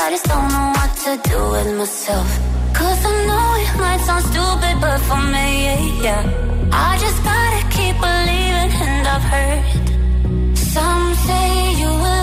I 0.00 0.06
I 0.06 0.10
just 0.10 0.24
don't 0.24 0.48
know 0.48 0.72
what 0.78 0.90
to 1.04 1.12
do 1.30 1.38
with 1.52 1.76
myself. 1.76 2.28
Cause 2.72 3.00
I 3.04 3.12
know 3.28 3.46
it 3.64 3.72
might 3.78 4.00
sound 4.08 4.24
stupid, 4.24 4.74
but 4.80 4.98
for 5.08 5.20
me, 5.34 6.02
yeah. 6.02 6.22
I 6.72 6.96
just 7.04 7.18
gotta 7.22 7.62
keep 7.76 7.94
believing, 8.06 8.70
and 8.88 9.06
I've 9.14 9.26
heard 9.32 10.56
some 10.56 11.14
say 11.26 11.46
you 11.82 11.90
will 12.04 12.21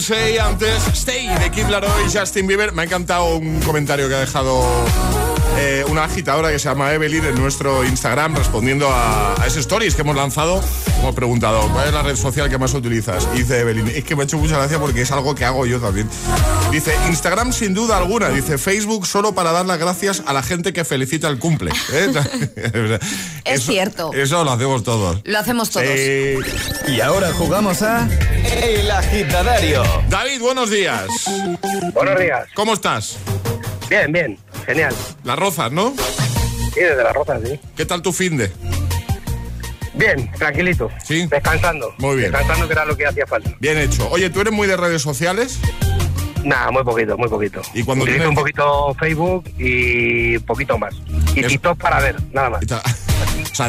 Say, 0.00 0.38
antes 0.38 0.86
Stay 0.94 1.28
de 1.38 1.50
Kid 1.50 1.68
Laroi 1.68 2.06
y 2.06 2.16
Justin 2.16 2.46
Bieber. 2.46 2.72
Me 2.72 2.82
ha 2.82 2.84
encantado 2.84 3.36
un 3.36 3.60
comentario 3.60 4.08
que 4.08 4.14
ha 4.14 4.20
dejado 4.20 4.62
eh, 5.56 5.84
una 5.88 6.04
agitadora 6.04 6.50
que 6.50 6.58
se 6.58 6.68
llama 6.68 6.92
Evelyn 6.92 7.24
en 7.24 7.34
nuestro 7.36 7.84
Instagram 7.84 8.34
respondiendo 8.36 8.88
a, 8.90 9.40
a 9.40 9.46
ese 9.46 9.60
stories 9.60 9.94
que 9.94 10.02
hemos 10.02 10.16
lanzado. 10.16 10.62
Hemos 10.98 11.14
preguntado, 11.14 11.68
¿cuál 11.72 11.88
es 11.88 11.94
la 11.94 12.02
red 12.02 12.16
social 12.16 12.48
que 12.50 12.58
más 12.58 12.74
utilizas? 12.74 13.28
Y 13.34 13.38
dice 13.38 13.60
Evelyn, 13.60 13.88
es 13.88 14.04
que 14.04 14.16
me 14.16 14.22
ha 14.22 14.24
hecho 14.24 14.38
mucha 14.38 14.56
gracia 14.56 14.78
porque 14.78 15.02
es 15.02 15.12
algo 15.12 15.34
que 15.34 15.44
hago 15.44 15.66
yo 15.66 15.78
también. 15.80 16.08
Dice, 16.72 16.94
Instagram 17.08 17.52
sin 17.52 17.74
duda 17.74 17.96
alguna. 17.98 18.28
Dice, 18.30 18.58
Facebook 18.58 19.06
solo 19.06 19.34
para 19.34 19.52
dar 19.52 19.66
las 19.66 19.78
gracias 19.78 20.22
a 20.26 20.32
la 20.32 20.42
gente 20.42 20.72
que 20.72 20.84
felicita 20.84 21.28
el 21.28 21.38
cumple. 21.38 21.70
¿eh? 21.92 22.08
Es 23.44 23.60
Eso- 23.60 23.72
cierto. 23.72 24.12
Eso 24.14 24.42
lo 24.44 24.52
hacemos 24.52 24.82
todos. 24.82 25.20
Lo 25.24 25.38
hacemos 25.38 25.70
todos. 25.70 25.86
Eh, 25.88 26.38
Y 26.88 27.00
ahora 27.00 27.32
jugamos 27.32 27.82
a 27.82 28.08
El 28.62 28.90
Agitadario. 28.90 29.82
David, 30.08 30.40
buenos 30.40 30.70
días. 30.70 31.04
Buenos 31.92 32.18
días. 32.18 32.46
¿Cómo 32.54 32.72
estás? 32.72 33.16
Bien, 33.90 34.10
bien. 34.10 34.38
Genial. 34.66 34.94
Las 35.24 35.38
rozas, 35.38 35.70
¿no? 35.72 35.94
Sí, 36.74 36.80
desde 36.80 37.02
la 37.04 37.12
Roza, 37.12 37.38
sí. 37.44 37.58
¿Qué 37.76 37.86
tal 37.86 38.02
tu 38.02 38.12
fin 38.12 38.36
de? 38.36 38.50
Bien, 39.94 40.30
tranquilito. 40.32 40.90
Sí. 41.04 41.26
Descansando. 41.26 41.94
Muy 41.98 42.16
bien. 42.16 42.32
Descansando 42.32 42.66
que 42.66 42.72
era 42.72 42.84
lo 42.84 42.96
que 42.96 43.06
hacía 43.06 43.26
falta. 43.26 43.50
Bien 43.60 43.78
hecho. 43.78 44.08
Oye, 44.10 44.28
¿tú 44.30 44.40
eres 44.40 44.52
muy 44.52 44.66
de 44.66 44.76
redes 44.76 45.00
sociales? 45.02 45.60
Nada, 46.42 46.70
muy 46.72 46.82
poquito, 46.82 47.16
muy 47.16 47.28
poquito. 47.28 47.62
Y 47.74 47.84
cuando 47.84 48.02
Utilizo 48.04 48.24
tienes 48.24 48.28
un 48.28 48.34
poquito 48.34 48.94
Facebook 48.98 49.44
y 49.56 50.38
poquito 50.40 50.76
más. 50.78 50.94
Y 51.36 51.40
Es- 51.40 51.46
TikTok 51.46 51.78
para 51.80 52.00
ver, 52.00 52.16
nada 52.32 52.50
más. 52.50 52.64
O 53.54 53.56
sea, 53.56 53.68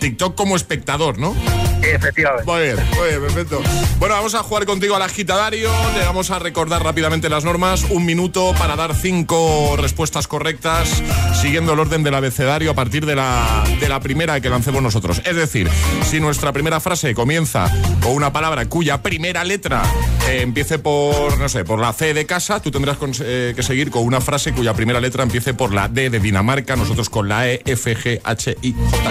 TikTok 0.00 0.34
como 0.34 0.56
espectador, 0.56 1.18
¿no? 1.18 1.36
Efectivamente. 1.82 2.50
Muy 2.50 2.62
bien, 2.62 2.76
muy 2.96 3.08
bien, 3.08 3.20
perfecto. 3.20 3.60
Bueno, 3.98 4.14
vamos 4.14 4.34
a 4.34 4.42
jugar 4.42 4.64
contigo 4.64 4.96
al 4.96 5.02
agitadario. 5.02 5.70
Le 5.94 6.04
vamos 6.06 6.30
a 6.30 6.38
recordar 6.38 6.82
rápidamente 6.82 7.28
las 7.28 7.44
normas. 7.44 7.84
Un 7.90 8.06
minuto 8.06 8.54
para 8.58 8.76
dar 8.76 8.94
cinco 8.94 9.76
respuestas 9.78 10.26
correctas, 10.26 11.02
siguiendo 11.40 11.74
el 11.74 11.80
orden 11.80 12.02
del 12.02 12.14
abecedario 12.14 12.70
a 12.70 12.74
partir 12.74 13.04
de 13.04 13.14
la, 13.16 13.62
de 13.78 13.88
la 13.90 14.00
primera 14.00 14.40
que 14.40 14.48
lancemos 14.48 14.82
nosotros. 14.82 15.20
Es 15.26 15.36
decir, 15.36 15.68
si 16.08 16.18
nuestra 16.18 16.52
primera 16.52 16.80
frase 16.80 17.14
comienza 17.14 17.70
con 18.02 18.12
una 18.12 18.32
palabra 18.32 18.66
cuya 18.70 19.02
primera 19.02 19.44
letra 19.44 19.82
eh, 20.28 20.40
empiece 20.42 20.78
por, 20.78 21.38
no 21.38 21.48
sé, 21.50 21.64
por 21.64 21.78
la 21.78 21.92
C 21.92 22.14
de 22.14 22.24
casa, 22.24 22.60
tú 22.62 22.70
tendrás 22.70 22.96
con- 22.96 23.12
eh, 23.22 23.52
que 23.54 23.62
seguir 23.62 23.90
con 23.90 24.04
una 24.04 24.20
frase 24.22 24.52
cuya 24.52 24.72
primera 24.72 24.98
letra 25.00 25.22
empiece 25.24 25.52
por 25.52 25.74
la 25.74 25.88
D 25.88 26.08
de 26.08 26.20
Dinamarca, 26.20 26.76
nosotros 26.76 27.10
con 27.10 27.28
la 27.28 27.48
E, 27.50 27.60
F, 27.66 27.96
G, 27.96 28.20
H, 28.24 28.56
I, 28.62 28.72
J, 28.72 29.09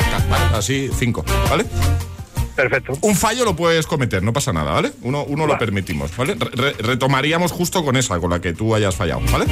Así, 0.53 0.89
cinco, 0.97 1.23
¿vale? 1.49 1.65
Perfecto. 2.55 2.97
Un 3.01 3.15
fallo 3.15 3.45
lo 3.45 3.55
puedes 3.55 3.87
cometer, 3.87 4.21
no 4.21 4.33
pasa 4.33 4.51
nada, 4.51 4.73
¿vale? 4.73 4.91
Uno, 5.01 5.23
uno 5.23 5.47
lo 5.47 5.57
permitimos, 5.57 6.15
¿vale? 6.17 6.35
Re- 6.37 6.49
re- 6.53 6.73
retomaríamos 6.79 7.53
justo 7.53 7.85
con 7.85 7.95
esa, 7.95 8.19
con 8.19 8.31
la 8.31 8.41
que 8.41 8.51
tú 8.51 8.75
hayas 8.75 8.95
fallado, 8.95 9.21
¿vale? 9.31 9.45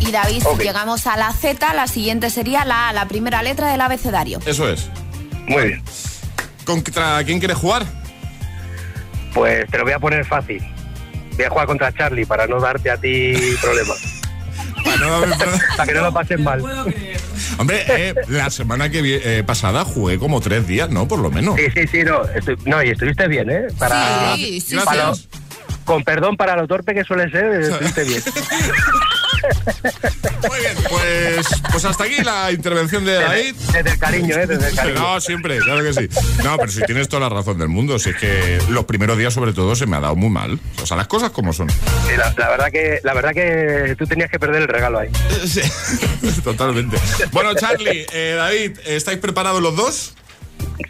Y 0.00 0.10
David, 0.10 0.42
si 0.56 0.62
llegamos 0.62 1.06
a 1.06 1.16
la 1.18 1.30
Z, 1.32 1.74
la 1.74 1.86
siguiente 1.86 2.30
sería 2.30 2.64
la 2.64 2.88
A, 2.88 2.92
la 2.94 3.06
primera 3.06 3.42
letra 3.42 3.70
del 3.70 3.82
abecedario. 3.82 4.38
Eso 4.46 4.66
es. 4.68 4.88
Muy 5.46 5.62
bien. 5.68 5.82
¿Contra 6.64 7.22
quién 7.24 7.38
quieres 7.38 7.58
jugar? 7.58 7.84
Pues 9.34 9.68
te 9.70 9.76
lo 9.76 9.84
voy 9.84 9.92
a 9.92 9.98
poner 9.98 10.24
fácil. 10.24 10.62
Voy 11.36 11.44
a 11.44 11.50
jugar 11.50 11.66
contra 11.66 11.92
Charlie 11.92 12.24
para 12.24 12.46
no 12.46 12.60
darte 12.60 12.90
a 12.90 12.96
ti 12.96 13.34
problemas. 13.60 13.98
para 15.76 15.86
que 15.86 15.92
no 15.92 16.02
lo 16.02 16.14
pases 16.14 16.40
mal. 16.40 16.62
Hombre, 17.58 17.84
eh, 17.88 18.14
la 18.28 18.50
semana 18.50 18.90
que 18.90 19.02
vi- 19.02 19.18
eh, 19.22 19.42
pasada 19.46 19.84
jugué 19.84 20.18
como 20.18 20.40
tres 20.40 20.66
días, 20.66 20.90
¿no? 20.90 21.06
Por 21.08 21.20
lo 21.20 21.30
menos. 21.30 21.56
Sí, 21.56 21.66
sí, 21.74 21.86
sí, 21.86 22.02
no. 22.04 22.22
estoy- 22.34 22.56
no, 22.64 22.82
y 22.82 22.90
estuviste 22.90 23.28
bien, 23.28 23.50
¿eh? 23.50 23.66
Para, 23.78 24.34
Sí, 24.36 24.60
sí, 24.60 24.76
para 24.84 25.14
sí. 25.14 25.28
con 25.84 26.02
perdón 26.04 26.36
para 26.36 26.56
lo 26.56 26.66
torpe 26.66 26.94
que 26.94 27.04
suele 27.04 27.30
ser, 27.30 27.60
estuviste 27.62 28.04
bien. 28.04 28.22
Muy 30.48 30.58
bien, 30.58 30.76
pues, 30.88 31.46
pues 31.70 31.84
hasta 31.84 32.04
aquí 32.04 32.22
la 32.22 32.52
intervención 32.52 33.04
de 33.04 33.14
David. 33.14 33.54
Desde 33.72 33.90
el 33.90 33.98
cariño, 33.98 34.36
¿eh? 34.36 34.46
Desde 34.46 34.68
el 34.68 34.74
cariño. 34.74 35.00
No, 35.00 35.20
siempre, 35.20 35.58
claro 35.58 35.82
que 35.82 35.92
sí. 35.92 36.08
No, 36.42 36.56
pero 36.56 36.70
si 36.70 36.82
tienes 36.82 37.08
toda 37.08 37.28
la 37.28 37.34
razón 37.34 37.58
del 37.58 37.68
mundo, 37.68 37.98
si 37.98 38.10
es 38.10 38.16
que 38.16 38.58
los 38.68 38.84
primeros 38.84 39.18
días 39.18 39.32
sobre 39.32 39.52
todo 39.52 39.74
se 39.74 39.86
me 39.86 39.96
ha 39.96 40.00
dado 40.00 40.16
muy 40.16 40.30
mal. 40.30 40.58
O 40.82 40.86
sea, 40.86 40.96
las 40.96 41.06
cosas 41.06 41.30
como 41.30 41.52
son. 41.52 41.70
Sí, 41.70 42.16
la, 42.16 42.34
la 42.36 42.48
verdad 42.50 42.70
que, 42.70 43.00
la 43.02 43.14
verdad 43.14 43.32
que 43.32 43.94
tú 43.98 44.06
tenías 44.06 44.30
que 44.30 44.38
perder 44.38 44.62
el 44.62 44.68
regalo 44.68 44.98
ahí. 44.98 45.10
Sí, 45.44 45.60
totalmente. 46.42 46.96
Bueno, 47.32 47.54
Charlie, 47.54 48.06
eh, 48.12 48.34
David, 48.36 48.78
¿estáis 48.86 49.18
preparados 49.18 49.62
los 49.62 49.76
dos? 49.76 50.14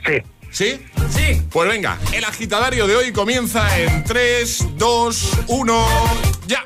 Sí. 0.07 0.23
¿Sí? 0.51 0.87
Sí. 1.11 1.43
Pues 1.51 1.69
venga, 1.69 1.99
el 2.13 2.25
agitadario 2.25 2.87
de 2.87 2.95
hoy 2.97 3.13
comienza 3.13 3.77
en 3.79 4.05
3, 4.05 4.77
2, 4.77 5.31
1, 5.49 5.87
ya. 6.47 6.63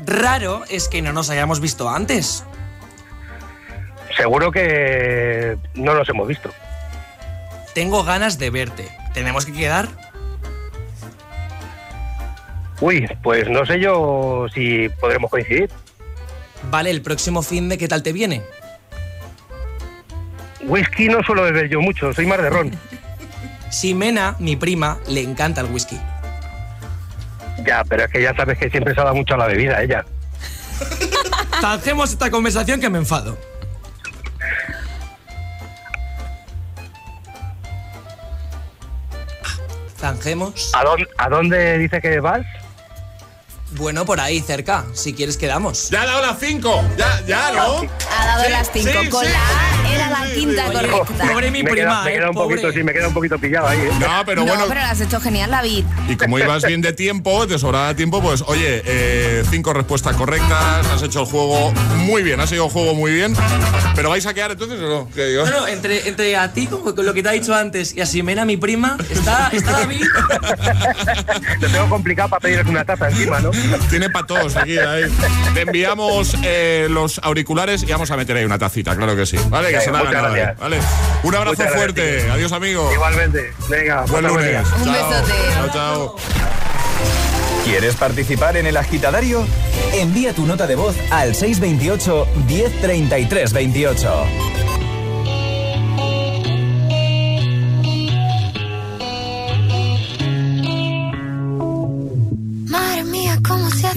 Raro 0.00 0.62
es 0.68 0.88
que 0.88 1.02
no 1.02 1.12
nos 1.12 1.30
hayamos 1.30 1.60
visto 1.60 1.88
antes. 1.88 2.44
Seguro 4.16 4.52
que 4.52 5.56
no 5.74 5.94
nos 5.94 6.08
hemos 6.08 6.28
visto. 6.28 6.50
Tengo 7.74 8.04
ganas 8.04 8.38
de 8.38 8.50
verte. 8.50 8.88
¿Tenemos 9.14 9.46
que 9.46 9.52
quedar? 9.52 9.88
Uy, 12.80 13.08
pues 13.22 13.48
no 13.48 13.64
sé 13.64 13.80
yo 13.80 14.46
si 14.52 14.88
podremos 15.00 15.30
coincidir. 15.30 15.70
Vale, 16.70 16.90
el 16.90 17.02
próximo 17.02 17.42
fin 17.42 17.68
de 17.68 17.78
¿qué 17.78 17.88
tal 17.88 18.02
te 18.02 18.12
viene? 18.12 18.42
Whisky 20.62 21.08
no 21.08 21.22
suelo 21.22 21.42
beber 21.42 21.68
yo 21.68 21.80
mucho, 21.80 22.12
soy 22.12 22.26
más 22.26 22.40
de 22.40 22.50
ron. 22.50 22.72
Simena, 23.70 24.36
mi 24.38 24.56
prima, 24.56 24.98
le 25.08 25.22
encanta 25.22 25.60
el 25.60 25.68
whisky. 25.68 25.98
Ya, 27.64 27.84
pero 27.84 28.04
es 28.04 28.10
que 28.10 28.22
ya 28.22 28.34
sabes 28.34 28.58
que 28.58 28.70
siempre 28.70 28.94
se 28.94 29.00
ha 29.00 29.04
dado 29.04 29.16
mucho 29.16 29.34
a 29.34 29.38
la 29.38 29.46
bebida, 29.46 29.82
ella. 29.82 30.04
Zanjemos 31.60 32.10
esta 32.10 32.30
conversación 32.30 32.80
que 32.80 32.90
me 32.90 32.98
enfado. 32.98 33.38
Zanjemos. 39.98 40.72
¿A 40.74 40.82
dónde, 40.82 41.08
¿A 41.16 41.28
dónde 41.28 41.78
dice 41.78 42.00
que 42.00 42.18
vas? 42.18 42.44
Bueno, 43.74 44.04
por 44.04 44.20
ahí, 44.20 44.40
cerca. 44.40 44.84
Si 44.92 45.12
quieres, 45.14 45.36
quedamos. 45.36 45.88
Ya 45.90 46.02
ha 46.02 46.06
dado 46.06 46.22
las 46.26 46.38
5, 46.38 46.84
ya, 46.96 47.22
ya, 47.26 47.52
¿no? 47.52 47.62
Ha 48.10 48.26
dado 48.26 48.44
Sí, 48.44 48.50
las 48.50 48.70
5. 48.72 48.90
sí, 49.02 49.08
Con 49.08 49.24
sí, 49.24 49.30
la 49.32 49.90
era 49.94 50.10
la 50.10 50.34
quinta 50.34 50.64
correcta. 50.72 51.28
Pobre 51.32 51.50
mi 51.50 51.62
me 51.62 51.70
prima, 51.70 51.86
queda, 51.88 52.02
me 52.04 52.10
eh, 52.10 52.14
queda 52.14 52.28
un 52.28 52.34
pobre. 52.34 52.56
poquito, 52.56 52.72
sí, 52.72 52.82
me 52.84 52.92
queda 52.92 53.08
un 53.08 53.14
poquito 53.14 53.38
pillado 53.38 53.68
ahí. 53.68 53.78
¿eh? 53.80 53.90
No, 53.98 54.06
pero 54.26 54.42
no, 54.42 54.46
bueno, 54.48 54.64
pero 54.68 54.80
lo 54.80 54.86
has 54.86 55.00
hecho 55.00 55.20
genial, 55.20 55.50
David. 55.50 55.84
y 56.08 56.16
como 56.16 56.38
ibas 56.38 56.64
bien 56.64 56.80
de 56.82 56.92
tiempo, 56.92 57.46
te 57.46 57.58
sobraba 57.58 57.94
tiempo, 57.94 58.22
pues 58.22 58.42
oye, 58.46 58.82
eh, 58.84 59.42
cinco 59.50 59.72
respuestas 59.72 60.16
correctas, 60.16 60.86
has 60.94 61.02
hecho 61.02 61.20
el 61.20 61.26
juego 61.26 61.72
muy 61.96 62.22
bien, 62.22 62.40
has 62.40 62.48
seguido 62.48 62.66
el 62.66 62.72
juego 62.72 62.94
muy 62.94 63.12
bien, 63.12 63.34
pero 63.94 64.10
vais 64.10 64.24
a 64.26 64.34
quedar 64.34 64.52
entonces 64.52 64.78
o 64.80 64.88
no? 64.88 65.08
¿Qué 65.14 65.26
digo? 65.26 65.44
No, 65.46 65.60
no, 65.62 65.66
entre, 65.68 66.08
entre 66.08 66.36
a 66.36 66.52
ti, 66.52 66.66
como 66.66 66.94
con 66.94 67.04
lo 67.06 67.12
que 67.14 67.22
te 67.22 67.28
ha 67.28 67.32
dicho 67.32 67.54
antes, 67.54 67.94
y 67.94 68.00
a 68.00 68.06
Simena, 68.06 68.44
mi 68.44 68.56
prima, 68.56 68.96
está, 69.10 69.48
está 69.52 69.72
David. 69.72 70.04
Lo 71.60 71.68
tengo 71.68 71.88
complicado 71.88 72.28
para 72.30 72.40
pedirles 72.40 72.66
una 72.66 72.84
taza 72.84 73.08
encima, 73.08 73.40
¿no? 73.40 73.50
Tiene 73.90 74.10
para 74.10 74.26
todos 74.26 74.56
aquí, 74.56 74.78
ahí. 74.78 75.04
Te 75.54 75.62
enviamos 75.62 76.36
eh, 76.42 76.86
los 76.90 77.20
auriculares 77.22 77.82
y 77.82 77.86
vamos 77.92 78.10
a 78.10 78.16
meter 78.16 78.36
ahí 78.36 78.44
una 78.44 78.58
tacita, 78.58 78.96
claro 78.96 79.14
que 79.16 79.26
sí. 79.26 79.36
Vale, 79.48 79.68
que 79.68 79.72
Venga, 79.74 79.84
se 79.84 79.90
la 79.92 79.98
ha 79.98 80.02
muchas 80.04 80.14
ganado, 80.14 80.34
gracias. 80.34 80.58
Vale. 80.58 80.78
Un 81.22 81.34
abrazo 81.34 81.56
Muchas 81.62 81.74
fuerte. 81.74 82.30
Adiós, 82.30 82.52
amigo. 82.52 82.90
Igualmente. 82.92 83.52
Venga, 83.68 84.02
Buen 84.06 84.22
pasa 84.24 84.34
buen 84.34 84.48
día. 84.48 84.62
lunes. 84.62 84.72
Un 84.78 84.84
Chao. 84.94 85.10
besote. 85.10 85.32
Chao, 85.54 85.70
chao. 85.72 86.16
¿Quieres 87.64 87.94
participar 87.94 88.56
en 88.56 88.66
El 88.66 88.76
Agitadario? 88.76 89.46
Envía 89.92 90.32
tu 90.32 90.46
nota 90.46 90.66
de 90.66 90.74
voz 90.74 90.96
al 91.10 91.34
628 91.34 92.26
1033 92.48 93.52
28. 93.52 94.26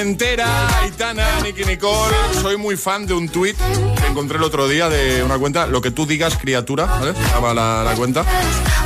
Formentera, 0.00 0.46
Aitana, 0.80 1.29
Nicky 1.52 1.64
Nicole. 1.64 2.14
Soy 2.40 2.56
muy 2.56 2.76
fan 2.76 3.06
de 3.06 3.14
un 3.14 3.28
tuit 3.28 3.56
que 4.00 4.06
encontré 4.06 4.36
el 4.38 4.44
otro 4.44 4.68
día 4.68 4.88
de 4.88 5.24
una 5.24 5.36
cuenta, 5.36 5.66
lo 5.66 5.80
que 5.80 5.90
tú 5.90 6.06
digas, 6.06 6.36
criatura, 6.40 6.84
¿vale? 6.86 7.12
Llama 7.34 7.52
la, 7.52 7.82
la 7.82 7.94
cuenta. 7.96 8.24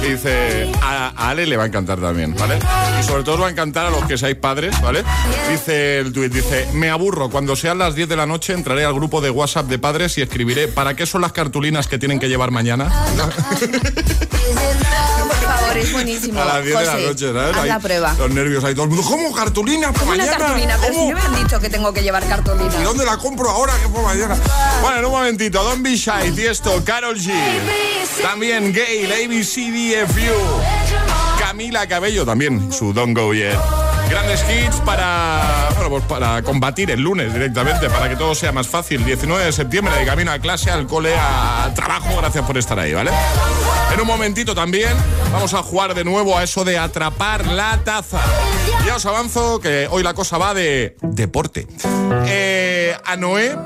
Y 0.02 0.12
dice, 0.12 0.72
a, 0.82 1.12
a 1.14 1.28
Ale 1.28 1.44
le 1.46 1.58
va 1.58 1.64
a 1.64 1.66
encantar 1.66 1.98
también, 2.00 2.34
¿vale? 2.34 2.58
Y 2.98 3.02
sobre 3.02 3.22
todo 3.22 3.34
os 3.34 3.42
va 3.42 3.48
a 3.48 3.50
encantar 3.50 3.84
a 3.84 3.90
los 3.90 4.06
que 4.06 4.16
seáis 4.16 4.36
padres, 4.36 4.80
¿vale? 4.80 5.04
Dice 5.50 5.98
el 5.98 6.10
tuit, 6.14 6.32
dice, 6.32 6.66
me 6.72 6.88
aburro, 6.88 7.28
cuando 7.28 7.54
sean 7.54 7.76
las 7.78 7.94
10 7.94 8.08
de 8.08 8.16
la 8.16 8.24
noche 8.24 8.54
entraré 8.54 8.86
al 8.86 8.94
grupo 8.94 9.20
de 9.20 9.28
WhatsApp 9.28 9.66
de 9.66 9.78
padres 9.78 10.16
y 10.16 10.22
escribiré, 10.22 10.66
¿para 10.68 10.96
qué 10.96 11.04
son 11.04 11.20
las 11.20 11.32
cartulinas 11.32 11.86
que 11.86 11.98
tienen 11.98 12.18
que 12.18 12.30
llevar 12.30 12.50
mañana? 12.50 12.90
Por 15.24 15.36
favor, 15.36 15.76
es 15.76 15.92
buenísimo. 15.92 16.40
A 16.40 16.44
las 16.46 16.64
10 16.64 16.78
de 16.78 16.84
la 16.84 16.92
José, 16.92 17.06
noche, 17.06 17.32
¿sabes? 17.32 17.56
Haz 17.56 17.66
la 17.66 17.80
prueba. 17.80 18.14
Los 18.18 18.30
nervios 18.30 18.64
ahí, 18.64 18.74
todo 18.74 18.84
el 18.84 18.90
mundo, 18.90 19.04
¿cómo 19.08 19.32
cartulina 19.34 19.92
Como 19.92 20.10
una 20.12 20.16
mañana? 20.24 20.38
cartulina, 20.38 20.78
pero 20.80 20.92
si 20.92 20.98
¿Cómo? 20.98 21.10
no 21.12 21.16
me 21.18 21.22
han 21.38 21.42
dicho 21.44 21.60
que 21.60 21.70
tengo 21.70 21.92
que 21.92 22.02
llevar 22.02 22.26
cartulina. 22.28 22.53
¿Y 22.80 22.82
dónde 22.82 23.04
la 23.04 23.16
compro 23.16 23.50
ahora 23.50 23.72
que 23.82 23.88
por 23.88 24.02
mañana? 24.02 24.36
Bueno, 24.80 24.98
en 24.98 25.04
un 25.04 25.10
momentito, 25.12 25.62
Don 25.62 25.82
Be 25.82 25.96
Shy, 25.96 26.32
Tiesto, 26.34 26.82
Carol 26.84 27.16
G. 27.18 27.32
También 28.22 28.72
Gay, 28.72 29.04
ABCDFU. 29.06 30.60
Camila 31.38 31.86
Cabello 31.86 32.24
también, 32.24 32.72
su 32.72 32.92
Don't 32.92 33.16
Go 33.16 33.34
Yet. 33.34 33.58
Grandes 34.08 34.44
hits 34.50 34.76
para, 34.84 35.68
bueno, 35.74 35.90
pues 35.90 36.04
para 36.04 36.42
combatir 36.42 36.90
el 36.90 37.00
lunes 37.00 37.32
directamente, 37.32 37.88
para 37.88 38.08
que 38.08 38.16
todo 38.16 38.34
sea 38.34 38.52
más 38.52 38.68
fácil. 38.68 39.04
19 39.04 39.44
de 39.44 39.52
septiembre, 39.52 39.94
de 39.96 40.04
camino 40.04 40.30
a 40.30 40.38
clase, 40.38 40.70
al 40.70 40.86
cole, 40.86 41.14
al 41.16 41.72
trabajo. 41.74 42.16
Gracias 42.18 42.44
por 42.44 42.58
estar 42.58 42.78
ahí, 42.78 42.92
¿vale? 42.92 43.10
En 43.94 44.00
un 44.00 44.08
momentito 44.08 44.56
también 44.56 44.90
vamos 45.32 45.54
a 45.54 45.62
jugar 45.62 45.94
de 45.94 46.02
nuevo 46.02 46.36
a 46.36 46.42
eso 46.42 46.64
de 46.64 46.76
atrapar 46.76 47.46
la 47.46 47.80
taza. 47.84 48.20
Ya 48.84 48.96
os 48.96 49.06
avanzo 49.06 49.60
que 49.60 49.86
hoy 49.88 50.02
la 50.02 50.14
cosa 50.14 50.36
va 50.36 50.52
de 50.52 50.96
deporte. 51.00 51.68
Eh, 52.26 52.96
a 53.04 53.16
Noé 53.16 53.56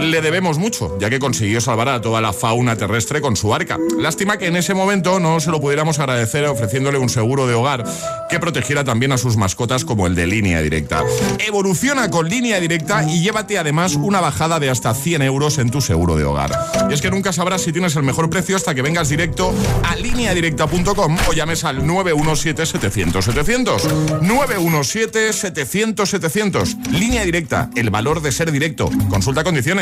le 0.00 0.20
debemos 0.20 0.58
mucho, 0.58 0.98
ya 0.98 1.10
que 1.10 1.18
consiguió 1.18 1.60
salvar 1.60 1.88
a 1.88 2.00
toda 2.00 2.20
la 2.20 2.32
fauna 2.32 2.76
terrestre 2.76 3.20
con 3.20 3.34
su 3.36 3.52
arca. 3.54 3.78
Lástima 3.98 4.36
que 4.36 4.46
en 4.46 4.56
ese 4.56 4.74
momento 4.74 5.20
no 5.20 5.40
se 5.40 5.50
lo 5.50 5.60
pudiéramos 5.60 5.98
agradecer 5.98 6.44
ofreciéndole 6.46 6.98
un 6.98 7.08
seguro 7.08 7.46
de 7.46 7.54
hogar 7.54 7.84
que 8.28 8.40
protegiera 8.40 8.84
también 8.84 9.12
a 9.12 9.18
sus 9.18 9.36
mascotas 9.36 9.84
como 9.84 10.06
el 10.06 10.14
de 10.14 10.26
línea 10.26 10.62
directa. 10.62 11.04
Evoluciona 11.46 12.10
con 12.10 12.28
línea 12.28 12.60
directa 12.60 13.04
y 13.08 13.22
llévate 13.22 13.58
además 13.58 13.94
una 13.94 14.20
bajada 14.20 14.60
de 14.60 14.70
hasta 14.70 14.94
100 14.94 15.22
euros 15.22 15.58
en 15.58 15.70
tu 15.70 15.80
seguro 15.80 16.16
de 16.16 16.24
hogar. 16.24 16.50
Y 16.90 16.94
es 16.94 17.00
que 17.00 17.10
nunca 17.10 17.32
sabrás 17.32 17.62
si 17.62 17.72
tienes 17.72 17.96
el 17.96 18.02
mejor 18.02 18.28
precio 18.28 18.56
hasta 18.56 18.74
que 18.74 18.82
vengas 18.82 19.08
directo 19.08 19.54
a 19.84 19.96
lineadirecta.com 19.96 21.16
o 21.28 21.32
llames 21.32 21.64
al 21.64 21.82
917-700-700. 21.84 24.20
917-700-700. 24.20 26.90
Línea 26.90 27.24
directa, 27.24 27.70
el 27.76 27.90
valor 27.90 28.20
de 28.20 28.32
ser 28.32 28.50
directo. 28.52 28.90
Consulta 29.08 29.44
condiciones. 29.44 29.75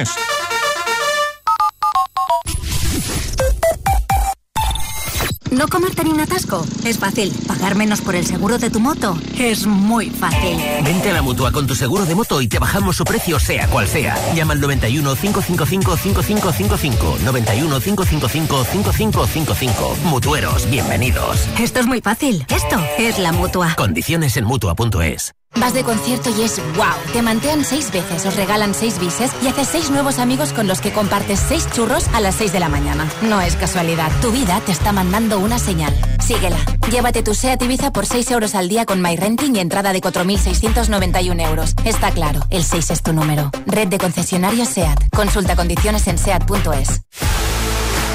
¿No 5.51 5.69
comerte 5.69 6.03
ni 6.03 6.11
un 6.11 6.21
atasco? 6.21 6.67
Es 6.85 6.99
fácil. 6.99 7.33
¿Pagar 7.47 7.77
menos 7.77 8.01
por 8.01 8.17
el 8.17 8.27
seguro 8.27 8.59
de 8.59 8.71
tu 8.71 8.81
moto? 8.81 9.17
Es 9.39 9.67
muy 9.67 10.11
fácil. 10.11 10.59
Vente 10.83 11.11
a 11.11 11.13
la 11.13 11.23
mutua 11.23 11.53
con 11.53 11.67
tu 11.69 11.77
seguro 11.77 12.05
de 12.07 12.15
moto 12.17 12.41
y 12.41 12.49
te 12.49 12.59
bajamos 12.59 12.97
su 12.97 13.05
precio, 13.05 13.39
sea 13.39 13.69
cual 13.69 13.87
sea. 13.87 14.17
Llama 14.35 14.55
al 14.55 14.61
91 14.61 15.15
555 15.15 15.97
5555. 15.97 17.19
91 17.25 17.81
555 17.81 18.65
5555. 18.65 19.97
Mutueros, 20.07 20.69
bienvenidos. 20.71 21.47
Esto 21.61 21.81
es 21.81 21.87
muy 21.87 22.01
fácil. 22.01 22.45
Esto 22.49 22.85
es 22.99 23.19
la 23.21 23.31
mutua. 23.31 23.77
Condiciones 23.77 24.37
en 24.37 24.47
mutua.es. 24.47 25.35
Vas 25.61 25.73
de 25.73 25.85
concierto 25.85 26.31
y 26.37 26.43
es 26.43 26.61
wow. 26.77 27.13
Te 27.13 27.23
mantean 27.23 27.65
seis 27.65 27.91
veces, 27.93 28.27
os 28.27 28.37
regalan 28.37 28.75
seis 28.75 28.99
bises 28.99 29.31
y 29.43 29.49
haces 29.49 29.69
seis 29.69 29.91
nuevos 29.91 30.19
amigos 30.19 30.53
con 30.53 30.67
los 30.67 30.81
que 30.81 30.93
compartes 30.93 31.41
seis 31.49 31.67
churros 31.73 32.09
a 32.13 32.21
las 32.21 32.35
seis 32.35 32.53
de 32.53 32.61
la 32.61 32.69
mañana. 32.69 33.09
No 33.23 33.41
es 33.41 33.57
casualidad. 33.57 34.11
Tu 34.21 34.31
vida 34.31 34.61
te 34.67 34.73
está 34.73 34.93
mandando 34.93 35.39
una 35.39 35.59
señal. 35.59 35.95
Síguela. 36.21 36.59
Llévate 36.91 37.23
tu 37.23 37.35
SEAT 37.35 37.63
Ibiza 37.63 37.93
por 37.93 38.07
6 38.07 38.31
euros 38.31 38.55
al 38.55 38.69
día 38.69 38.85
con 38.85 39.01
MyRenting 39.01 39.57
y 39.57 39.61
entrada 39.61 39.93
de 39.93 40.01
4.691 40.01 41.49
euros. 41.49 41.75
Está 41.85 42.11
claro, 42.13 42.41
el 42.51 42.65
6 42.65 42.91
es 42.91 43.03
tu 43.03 43.13
número. 43.13 43.51
Red 43.67 43.89
de 43.89 43.99
concesionarios 43.99 44.69
SEAT. 44.69 45.09
Consulta 45.11 45.57
condiciones 45.57 46.07
en 46.07 46.19
SEAT.es. 46.19 47.03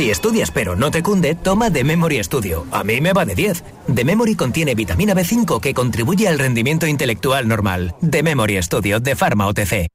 Si 0.00 0.10
estudias 0.10 0.50
pero 0.50 0.76
no 0.76 0.90
te 0.90 1.02
cunde, 1.02 1.34
toma 1.34 1.70
The 1.70 1.84
Memory 1.84 2.24
Studio. 2.24 2.64
A 2.70 2.84
mí 2.84 3.02
me 3.02 3.12
va 3.12 3.26
de 3.26 3.34
10. 3.34 3.62
The 3.94 4.02
Memory 4.02 4.34
contiene 4.34 4.74
vitamina 4.74 5.14
B5 5.14 5.60
que 5.60 5.74
contribuye 5.74 6.26
al 6.26 6.38
rendimiento 6.38 6.86
intelectual 6.86 7.46
normal. 7.46 7.94
The 8.00 8.22
Memory 8.22 8.62
Studio 8.62 8.98
de 8.98 9.14
Pharma 9.14 9.46
OTC. 9.46 9.88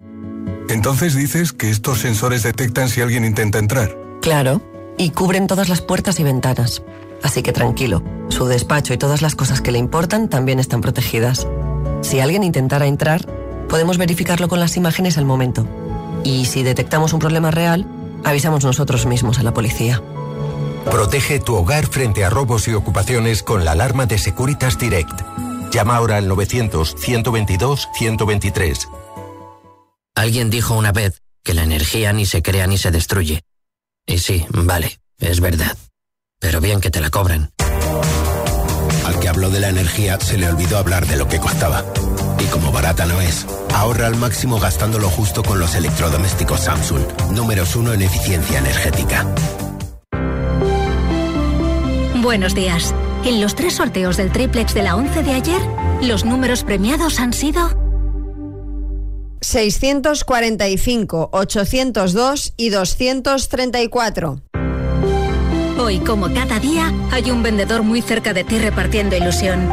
Entonces 0.70 1.16
dices 1.16 1.54
que 1.54 1.72
estos 1.72 2.02
sensores 2.02 2.44
detectan 2.44 2.88
si 2.88 3.02
alguien 3.02 3.26
intenta 3.26 3.58
entrar. 3.58 3.98
Claro, 4.22 4.62
y 4.96 5.10
cubren 5.10 5.48
todas 5.48 5.70
las 5.70 5.82
puertas 5.82 6.20
y 6.20 6.24
ventanas. 6.24 6.84
Así 7.24 7.42
que 7.42 7.52
tranquilo, 7.52 8.04
su 8.30 8.46
despacho 8.46 8.94
y 8.94 9.00
todas 9.00 9.24
las 9.24 9.34
cosas 9.34 9.60
que 9.62 9.72
le 9.72 9.80
importan 9.80 10.30
también 10.30 10.60
están 10.60 10.82
protegidas. 10.82 11.48
Si 12.02 12.20
alguien 12.20 12.44
intentara 12.44 12.86
entrar, 12.86 13.26
podemos 13.68 13.98
verificarlo 13.98 14.50
con 14.50 14.60
las 14.60 14.78
imágenes 14.78 15.18
al 15.18 15.26
momento. 15.26 15.68
Y 16.24 16.46
si 16.46 16.62
detectamos 16.62 17.12
un 17.14 17.20
problema 17.20 17.50
real, 17.50 17.88
avisamos 18.26 18.66
nosotros 18.66 19.06
mismos 19.06 19.40
a 19.40 19.44
la 19.44 19.54
policía. 19.54 20.04
Protege 20.92 21.40
tu 21.40 21.56
hogar 21.56 21.88
frente 21.88 22.26
a 22.26 22.30
robos 22.30 22.68
y 22.68 22.74
ocupaciones 22.74 23.44
con 23.44 23.64
la 23.64 23.72
alarma 23.72 24.06
de 24.06 24.18
Securitas 24.18 24.78
Direct. 24.78 25.22
Llama 25.72 25.96
ahora 25.96 26.18
al 26.18 26.30
900-122-123. 26.30 28.90
Alguien 30.16 30.50
dijo 30.50 30.76
una 30.76 30.92
vez 30.92 31.22
que 31.44 31.54
la 31.54 31.64
energía 31.64 32.12
ni 32.14 32.26
se 32.26 32.42
crea 32.42 32.68
ni 32.68 32.78
se 32.78 32.92
destruye. 32.92 33.42
Y 34.06 34.20
sí, 34.20 34.46
vale, 34.50 35.00
es 35.20 35.40
verdad. 35.40 35.78
Pero 36.40 36.62
bien 36.62 36.82
que 36.82 36.92
te 36.92 37.02
la 37.02 37.10
cobran. 37.10 37.52
Al 39.06 39.20
que 39.20 39.30
habló 39.30 39.50
de 39.50 39.60
la 39.60 39.70
energía 39.70 40.20
se 40.20 40.38
le 40.38 40.48
olvidó 40.48 40.78
hablar 40.78 41.08
de 41.08 41.18
lo 41.18 41.28
que 41.28 41.40
costaba. 41.40 41.84
Y 42.40 42.46
como 42.46 42.72
barata 42.72 43.06
no 43.06 43.22
es, 43.22 43.46
ahorra 43.74 44.08
al 44.08 44.16
máximo 44.16 44.60
gastándolo 44.60 45.10
justo 45.10 45.44
con 45.44 45.60
los 45.60 45.76
electrodomésticos 45.76 46.62
Samsung, 46.62 47.04
números 47.32 47.76
uno 47.76 47.94
en 47.94 48.02
eficiencia 48.02 48.60
energética. 48.60 49.26
Buenos 52.22 52.56
días. 52.56 52.94
En 53.24 53.42
los 53.42 53.56
tres 53.56 53.76
sorteos 53.76 54.18
del 54.18 54.32
triplex 54.32 54.74
de 54.74 54.84
la 54.84 54.96
11 54.96 55.24
de 55.24 55.32
ayer, 55.32 55.62
los 56.02 56.26
números 56.26 56.64
premiados 56.64 57.20
han 57.20 57.34
sido 57.34 57.70
645, 59.42 61.30
802 61.32 62.54
y 62.58 62.70
234. 62.70 64.42
Hoy, 65.78 66.00
como 66.00 66.34
cada 66.34 66.60
día, 66.60 66.92
hay 67.12 67.30
un 67.30 67.44
vendedor 67.44 67.84
muy 67.84 68.02
cerca 68.02 68.34
de 68.34 68.44
ti 68.44 68.58
repartiendo 68.58 69.16
ilusión. 69.16 69.70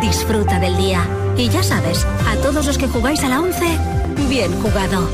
Disfruta 0.00 0.58
del 0.60 0.76
día. 0.76 1.06
Y 1.36 1.48
ya 1.48 1.62
sabes, 1.62 2.06
a 2.28 2.36
todos 2.36 2.64
los 2.64 2.78
que 2.78 2.86
jugáis 2.86 3.22
a 3.24 3.28
la 3.28 3.40
11, 3.40 3.66
bien 4.28 4.52
jugado. 4.62 5.08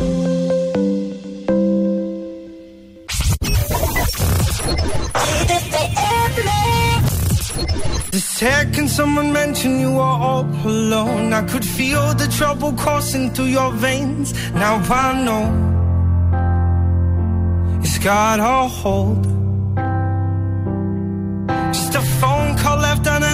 The 8.11 8.21
second 8.21 8.91
someone 8.91 9.33
mentioned 9.33 9.81
you 9.81 9.93
were 9.93 10.03
all 10.03 10.45
alone, 10.65 11.33
I 11.33 11.43
could 11.43 11.65
feel 11.65 12.15
the 12.15 12.29
trouble 12.29 12.73
coursing 12.75 13.31
through 13.31 13.49
your 13.49 13.73
veins. 13.73 14.35
Now 14.53 14.81
I 14.91 15.25
know 15.25 15.51
it's 17.83 17.99
got 17.99 18.41
a 18.41 18.69
hold. 18.69 19.40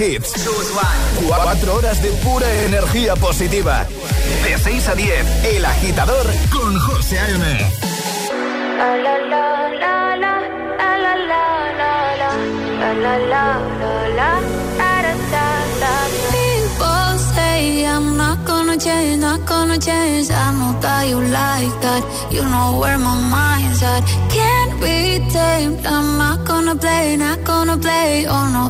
Hits. 0.00 0.32
Cuatro 1.26 1.74
horas 1.74 2.02
de 2.02 2.10
pura 2.24 2.50
energía 2.64 3.14
positiva. 3.16 3.86
De 4.42 4.58
6 4.58 4.88
a 4.88 4.94
10, 4.94 5.44
El 5.44 5.64
Agitador 5.64 6.26
con 6.50 6.78
José 6.78 7.18
A.M. 7.18 7.44
People 16.32 17.18
say 17.34 17.84
I'm 17.84 18.16
not 18.16 18.46
gonna 18.46 18.78
change, 18.78 19.20
not 19.20 19.44
gonna 19.46 19.78
change. 19.78 20.30
I 20.30 20.52
know 20.58 20.80
that 20.80 21.08
you 21.08 21.20
like 21.20 21.74
that. 21.82 22.02
You 22.30 22.42
know 22.42 22.78
where 22.80 22.98
my 22.98 23.14
mind's 23.36 23.82
at. 23.82 24.02
Can't 24.30 24.80
be 24.80 25.20
tamed. 25.30 25.84
I'm 25.84 26.16
not 26.16 26.46
gonna 26.46 26.74
play, 26.74 27.16
not 27.16 27.44
gonna 27.44 27.76
play. 27.76 28.26
Oh 28.26 28.46
no, 28.54 28.69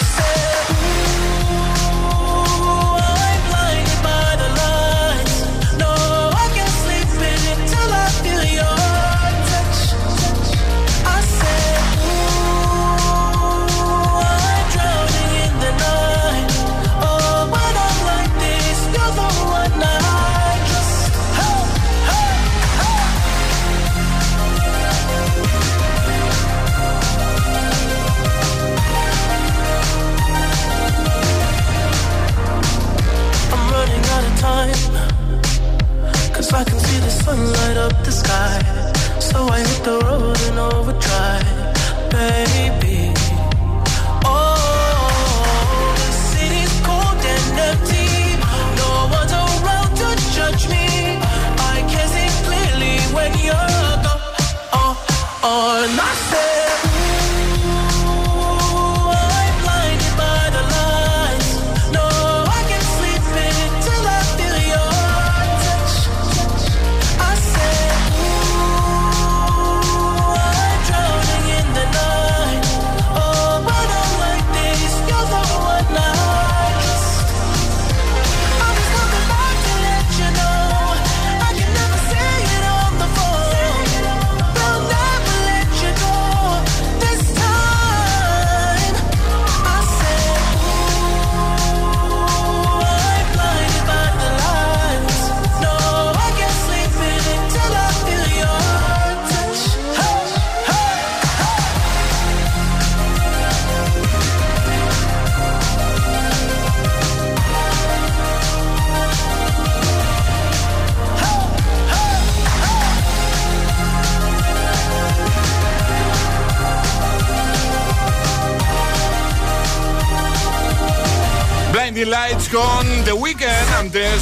in 40.51 40.57
overdrive, 40.57 41.40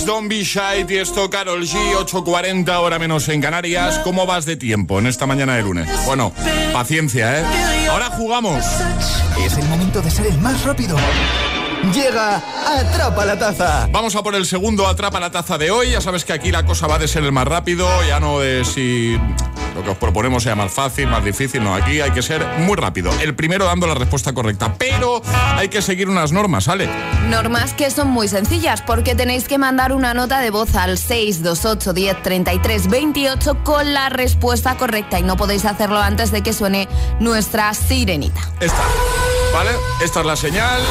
Don't 0.09 0.27
Be 0.27 0.43
Shy, 0.43 0.85
Tiesto, 0.87 1.29
Carol 1.29 1.61
G, 1.67 1.75
8.40 1.93 2.67
hora 2.79 2.97
menos 2.97 3.29
en 3.29 3.41
Canarias. 3.41 3.99
¿Cómo 3.99 4.25
vas 4.25 4.43
de 4.47 4.57
tiempo 4.57 4.97
en 4.97 5.05
esta 5.05 5.27
mañana 5.27 5.55
de 5.55 5.61
lunes? 5.61 5.87
Bueno, 6.07 6.33
paciencia, 6.73 7.39
¿eh? 7.39 7.45
Ahora 7.91 8.09
jugamos. 8.09 8.65
Es 9.45 9.55
el 9.55 9.65
momento 9.67 10.01
de 10.01 10.09
ser 10.09 10.25
el 10.25 10.39
más 10.39 10.63
rápido. 10.63 10.97
Llega 11.93 12.41
Atrapa 12.65 13.23
la 13.23 13.37
Taza. 13.37 13.87
Vamos 13.91 14.15
a 14.15 14.23
por 14.23 14.33
el 14.33 14.47
segundo 14.47 14.87
Atrapa 14.87 15.19
la 15.19 15.29
Taza 15.29 15.59
de 15.59 15.69
hoy. 15.69 15.91
Ya 15.91 16.01
sabes 16.01 16.25
que 16.25 16.33
aquí 16.33 16.51
la 16.51 16.65
cosa 16.65 16.87
va 16.87 16.97
de 16.97 17.07
ser 17.07 17.23
el 17.23 17.31
más 17.31 17.47
rápido, 17.47 17.87
ya 18.07 18.19
no 18.19 18.39
de 18.39 18.65
si 18.65 19.15
lo 19.79 19.85
que 19.85 19.91
os 19.91 19.97
proponemos 19.97 20.43
sea 20.43 20.55
más 20.55 20.73
fácil, 20.73 21.07
más 21.07 21.23
difícil, 21.23 21.63
no, 21.63 21.73
aquí 21.73 22.01
hay 22.01 22.11
que 22.11 22.21
ser 22.21 22.45
muy 22.59 22.75
rápido. 22.75 23.11
El 23.21 23.33
primero 23.33 23.63
dando 23.63 23.87
la 23.87 23.93
respuesta 23.93 24.33
correcta, 24.33 24.75
pero 24.77 25.21
hay 25.55 25.69
que 25.69 25.81
seguir 25.81 26.09
unas 26.09 26.33
normas, 26.33 26.67
¿vale? 26.67 26.89
Normas 27.29 27.73
que 27.73 27.89
son 27.89 28.09
muy 28.09 28.27
sencillas 28.27 28.81
porque 28.81 29.15
tenéis 29.15 29.47
que 29.47 29.57
mandar 29.57 29.93
una 29.93 30.13
nota 30.13 30.41
de 30.41 30.51
voz 30.51 30.75
al 30.75 30.97
628 30.97 31.93
10 31.93 32.21
33 32.21 32.87
28 32.89 33.63
con 33.63 33.93
la 33.93 34.09
respuesta 34.09 34.75
correcta 34.75 35.17
y 35.17 35.23
no 35.23 35.37
podéis 35.37 35.63
hacerlo 35.63 35.99
antes 35.99 36.31
de 36.31 36.41
que 36.41 36.51
suene 36.51 36.89
nuestra 37.21 37.73
sirenita. 37.73 38.41
Esta, 38.59 38.83
¿vale? 39.53 39.71
Esta 40.03 40.19
es 40.19 40.25
la 40.25 40.35
señal. 40.35 40.81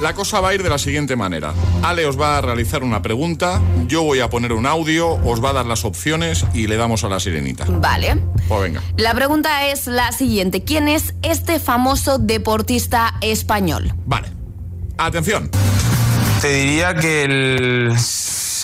La 0.00 0.12
cosa 0.12 0.40
va 0.40 0.50
a 0.50 0.54
ir 0.54 0.62
de 0.62 0.68
la 0.68 0.76
siguiente 0.78 1.16
manera. 1.16 1.54
Ale 1.82 2.04
os 2.04 2.20
va 2.20 2.36
a 2.36 2.40
realizar 2.42 2.82
una 2.82 3.00
pregunta, 3.00 3.62
yo 3.86 4.02
voy 4.02 4.20
a 4.20 4.28
poner 4.28 4.52
un 4.52 4.66
audio, 4.66 5.08
os 5.08 5.42
va 5.42 5.50
a 5.50 5.52
dar 5.54 5.66
las 5.66 5.86
opciones 5.86 6.44
y 6.52 6.66
le 6.66 6.76
damos 6.76 7.02
a 7.04 7.08
la 7.08 7.18
sirenita. 7.18 7.64
Vale. 7.66 8.16
Pues 8.46 8.60
venga. 8.60 8.82
La 8.98 9.14
pregunta 9.14 9.66
es 9.68 9.86
la 9.86 10.12
siguiente. 10.12 10.64
¿Quién 10.64 10.88
es 10.88 11.14
este 11.22 11.58
famoso 11.58 12.18
deportista 12.18 13.14
español? 13.22 13.94
Vale. 14.04 14.28
Atención. 14.98 15.50
Te 16.42 16.52
diría 16.52 16.94
que 16.94 17.24
el 17.24 17.98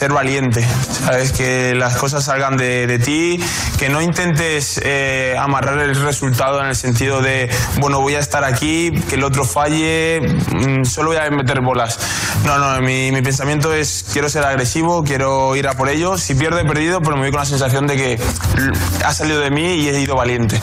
ser 0.03 0.13
valiente, 0.13 0.67
¿sabes? 1.05 1.31
Que 1.31 1.77
las 1.77 1.95
cosas 1.97 2.25
salgan 2.25 2.57
de, 2.57 2.99
ti, 2.99 3.39
que 3.79 3.89
no 3.89 4.03
intentes 4.03 4.81
eh, 4.83 5.37
amarrar 5.39 5.79
el 5.79 5.95
resultado 5.95 6.61
en 6.61 6.67
el 6.67 6.75
sentido 6.75 7.23
de, 7.23 7.49
bueno, 7.77 8.01
voy 8.01 8.17
a 8.17 8.19
estar 8.19 8.43
aquí, 8.43 8.91
que 9.09 9.15
el 9.15 9.23
otro 9.23 9.45
falle, 9.45 10.21
mm, 10.21 10.85
solo 10.87 11.11
voy 11.11 11.19
a 11.19 11.31
meter 11.31 11.61
bolas. 11.61 12.01
No, 12.45 12.59
no, 12.59 12.81
mi, 12.81 13.13
mi 13.13 13.23
pensamiento 13.23 13.73
es, 13.73 14.05
quiero 14.13 14.29
ser 14.29 14.45
agresivo, 14.45 15.05
quiero 15.05 15.55
ir 15.55 15.69
a 15.69 15.75
por 15.75 15.89
ello. 15.89 16.19
Si 16.19 16.35
pierdo, 16.35 16.59
he 16.59 16.65
perdido, 16.65 17.01
pero 17.01 17.15
me 17.15 17.23
voy 17.23 17.31
con 17.31 17.39
la 17.39 17.47
sensación 17.47 17.87
de 17.87 17.97
que 17.97 18.19
ha 19.05 19.15
salido 19.15 19.39
de 19.39 19.53
mí 19.53 19.77
y 19.77 19.89
he 19.89 20.01
ido 20.01 20.17
valiente. 20.17 20.61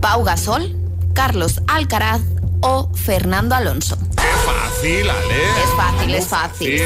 Pau 0.00 0.24
Gasol, 0.24 0.74
Carlos 1.14 1.62
Alcaraz 1.68 2.20
o 2.62 2.92
Fernando 2.96 3.54
Alonso. 3.54 3.96
Es 4.22 4.44
fácil, 4.46 5.10
Ale. 5.10 5.42
Es 5.64 5.70
fácil, 5.76 6.14
es 6.14 6.26
fácil. 6.26 6.82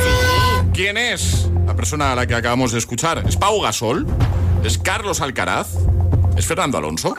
¿Quién 0.72 0.96
es 0.96 1.48
la 1.66 1.74
persona 1.74 2.12
a 2.12 2.14
la 2.14 2.26
que 2.26 2.34
acabamos 2.34 2.72
de 2.72 2.78
escuchar? 2.78 3.22
¿Es 3.26 3.36
Pau 3.36 3.60
Gasol? 3.60 4.06
¿Es 4.64 4.78
Carlos 4.78 5.20
Alcaraz? 5.20 5.68
¿Es 6.36 6.46
Fernando 6.46 6.78
Alonso? 6.78 7.14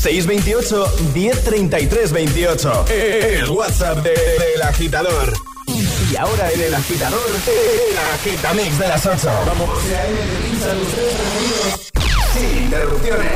628 0.00 0.92
1033 1.14 2.12
28. 2.12 2.84
El 2.88 3.50
WhatsApp 3.50 3.98
del 3.98 4.62
agitador. 4.62 5.32
Y 6.10 6.16
ahora 6.16 6.50
en 6.50 6.60
el 6.60 6.74
agitador, 6.74 7.20
el 7.46 7.98
agitamix 8.14 8.78
de 8.78 8.88
las 8.88 9.06
8. 9.06 9.30
Vamos. 9.46 9.70
Sin 12.34 12.64
interrupciones. 12.64 13.32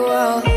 wall 0.00 0.47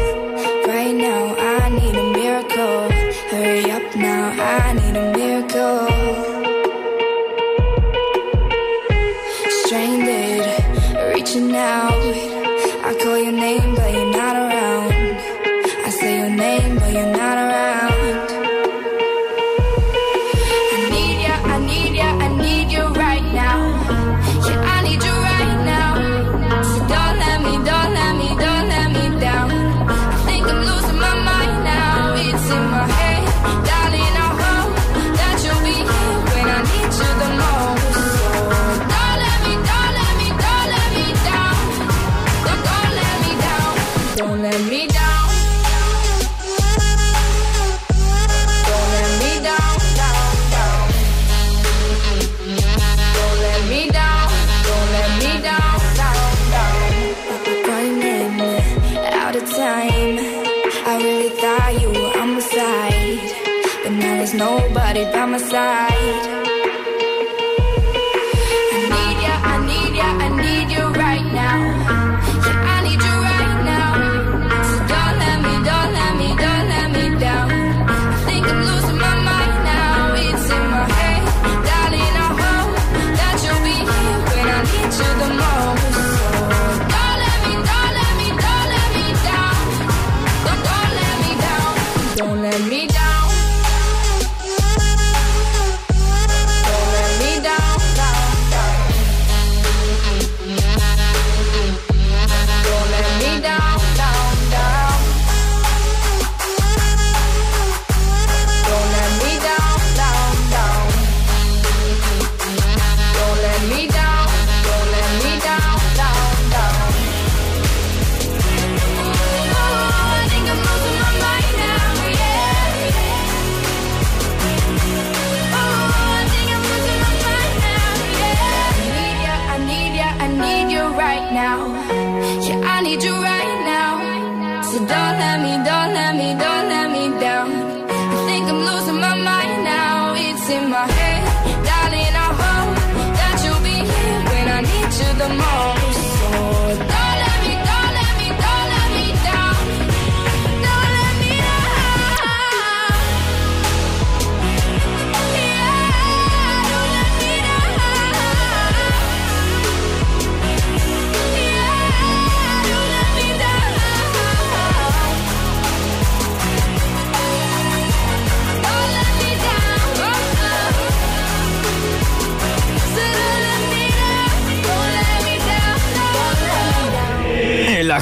the 145.21 145.29
mall 145.35 145.70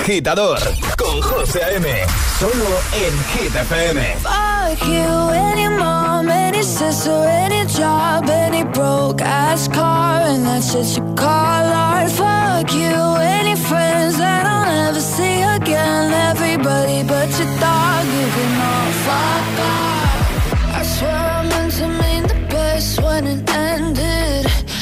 agitador 0.09 0.59
con 0.97 1.21
José 1.21 1.63
A.M. 1.63 1.87
Solo 2.39 2.79
en 2.93 3.13
Hit 3.31 3.55
FM. 3.55 4.01
Fuck 4.23 4.87
you, 4.87 5.29
any 5.29 5.69
mom, 5.69 6.27
any 6.29 6.63
sister, 6.63 7.27
any 7.27 7.63
job, 7.67 8.27
any 8.27 8.63
broke 8.63 9.21
ass 9.21 9.67
car, 9.67 10.21
and 10.21 10.43
that's 10.47 10.73
just 10.73 10.97
you 10.97 11.03
call 11.15 11.27
art. 11.27 12.09
Fuck 12.09 12.73
you, 12.73 13.17
any 13.21 13.55
friends 13.55 14.17
that 14.17 14.47
I'll 14.47 14.65
never 14.65 14.99
see 14.99 15.43
again. 15.43 16.11
Everybody 16.11 17.03
but 17.03 17.29
your 17.37 17.51
dog, 17.59 18.05
you 18.05 18.27
can 18.35 18.61
all 18.65 18.91
fuck 19.05 19.59
off. 19.61 20.75
I 20.75 20.83
swear 20.83 21.28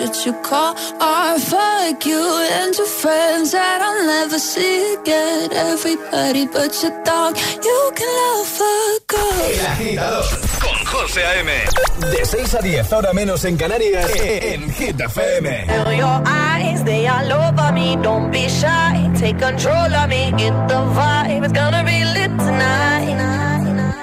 what 0.00 0.26
you 0.26 0.32
call 0.42 0.74
art. 1.00 1.40
Fuck 1.40 2.06
you 2.06 2.22
and 2.52 2.74
your 2.76 2.86
friends 2.86 3.52
that 3.52 3.80
I'll 3.80 4.06
never 4.06 4.38
see 4.38 4.94
again. 4.94 5.52
Everybody 5.52 6.46
but 6.46 6.82
your 6.82 6.92
dog, 7.04 7.36
you 7.64 7.92
can 7.94 8.08
love 8.20 8.46
fuck 8.46 9.14
El 9.14 9.66
agitador 9.66 10.24
con 10.60 10.86
José 10.86 11.24
A.M. 11.24 11.50
De 12.10 12.24
6 12.24 12.54
a 12.54 12.58
10, 12.58 12.92
ahora 12.92 13.12
menos 13.12 13.44
en 13.44 13.56
Canarias, 13.56 14.10
en 14.20 14.70
Hit 14.70 15.00
FM. 15.00 15.66
Feel 15.66 15.92
your 15.96 16.22
eyes, 16.26 16.84
they 16.84 17.06
all 17.06 17.32
over 17.32 17.72
me. 17.72 17.96
Don't 18.02 18.30
be 18.30 18.48
shy, 18.48 19.10
take 19.18 19.38
control 19.38 19.94
of 19.94 20.08
me. 20.08 20.32
Get 20.36 20.52
the 20.68 20.74
vibe, 20.94 21.44
it's 21.44 21.52
gonna 21.52 21.84
be 21.84 22.04
lit 22.04 22.30
tonight. 22.38 23.16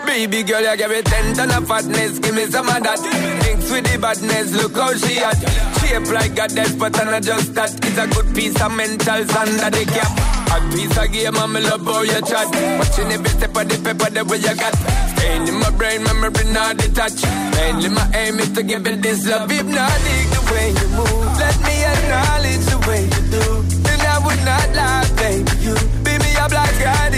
Baby 0.05 0.43
girl, 0.43 0.61
you 0.61 0.77
give 0.77 0.89
me 0.89 1.01
ten 1.01 1.33
ton 1.33 1.51
of 1.51 1.67
fatness, 1.67 2.19
give 2.19 2.35
me 2.35 2.45
some 2.45 2.67
of 2.67 2.81
that. 2.83 3.42
With 3.73 3.89
the 3.89 3.97
badness, 3.97 4.53
look 4.53 4.77
how 4.77 4.93
she 4.93 5.17
at. 5.17 5.33
Shape 5.81 6.05
like 6.13 6.37
a 6.37 6.45
death, 6.45 6.77
but 6.77 6.93
I'm 6.93 7.09
not 7.09 7.23
just 7.23 7.55
that. 7.55 7.73
It's 7.73 7.97
a 7.97 8.05
good 8.05 8.29
piece 8.35 8.53
of 8.61 8.69
mental 8.69 9.17
under 9.17 9.69
the 9.73 9.83
cap. 9.89 10.13
A 10.53 10.61
piece 10.69 10.93
of 10.93 11.09
game, 11.09 11.33
I'm 11.33 11.57
love 11.57 11.81
how 11.81 12.05
you 12.05 12.21
chat. 12.21 12.53
Watching 12.77 13.09
every 13.09 13.33
step 13.33 13.57
of 13.57 13.65
the 13.65 13.81
paper, 13.81 14.13
the 14.13 14.21
way 14.29 14.37
you 14.37 14.53
got. 14.53 14.77
Staying 15.17 15.47
in 15.49 15.57
my 15.57 15.71
brain, 15.73 16.03
memory 16.05 16.45
not 16.53 16.77
detached. 16.77 17.25
Mainly 17.57 17.89
my 17.89 18.05
aim 18.13 18.37
is 18.37 18.53
to 18.53 18.61
give 18.61 18.85
it 18.85 19.01
this 19.01 19.25
love. 19.25 19.49
Hypnotic 19.49 20.25
the 20.29 20.41
way 20.53 20.69
you 20.69 20.87
move. 20.93 21.33
Let 21.41 21.57
me 21.65 21.75
acknowledge 21.81 22.65
the 22.69 22.77
way 22.85 23.01
you 23.09 23.21
do. 23.33 23.45
And 23.89 24.01
I 24.05 24.21
would 24.21 24.41
not 24.45 24.69
lie, 24.77 25.09
baby. 25.17 25.49
You 25.65 25.73
beat 26.05 26.21
me 26.21 26.29
up 26.37 26.53
like 26.53 26.77
addict. 26.77 27.12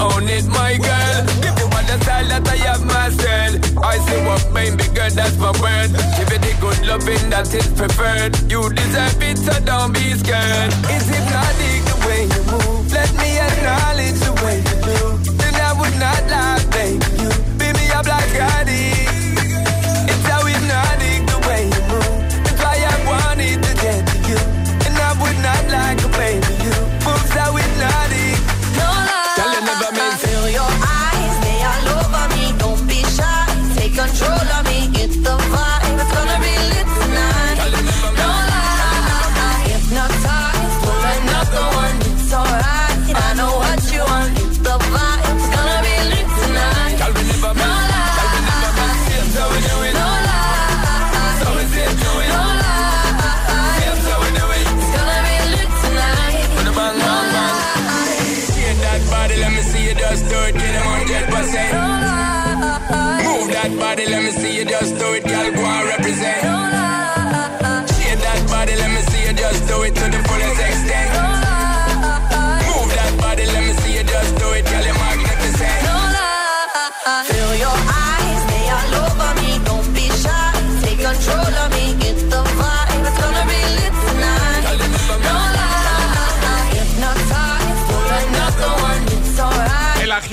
Own 0.00 0.28
it, 0.28 0.46
my 0.46 0.76
girl. 0.76 1.18
Give 1.42 1.56
you 1.58 1.66
all 1.66 1.84
the 1.86 1.98
style 2.02 2.28
that 2.28 2.48
I 2.48 2.56
have 2.68 2.84
mastered. 2.86 3.60
I 3.82 3.98
see 4.06 4.20
what 4.26 4.42
baby 4.54 4.86
girl, 4.94 5.10
that's 5.10 5.36
my 5.38 5.52
word. 5.60 5.90
Give 6.16 6.30
it 6.32 6.42
the 6.42 6.54
good 6.60 6.80
loving 6.86 7.30
that 7.30 7.52
is 7.54 7.68
preferred. 7.74 8.34
You 8.50 8.68
deserve 8.70 9.22
it, 9.22 9.38
so 9.38 9.54
don't 9.64 9.92
be 9.92 10.14
scared. 10.14 10.72
It's 10.90 11.08
hypnotic 11.10 11.82
the 11.90 11.96
way 12.06 12.22
you 12.30 12.42
move. 12.50 12.92
Let 12.92 13.10
me 13.18 13.38
acknowledge 13.38 14.18
the 14.22 14.32
way 14.44 14.58
you 14.62 14.77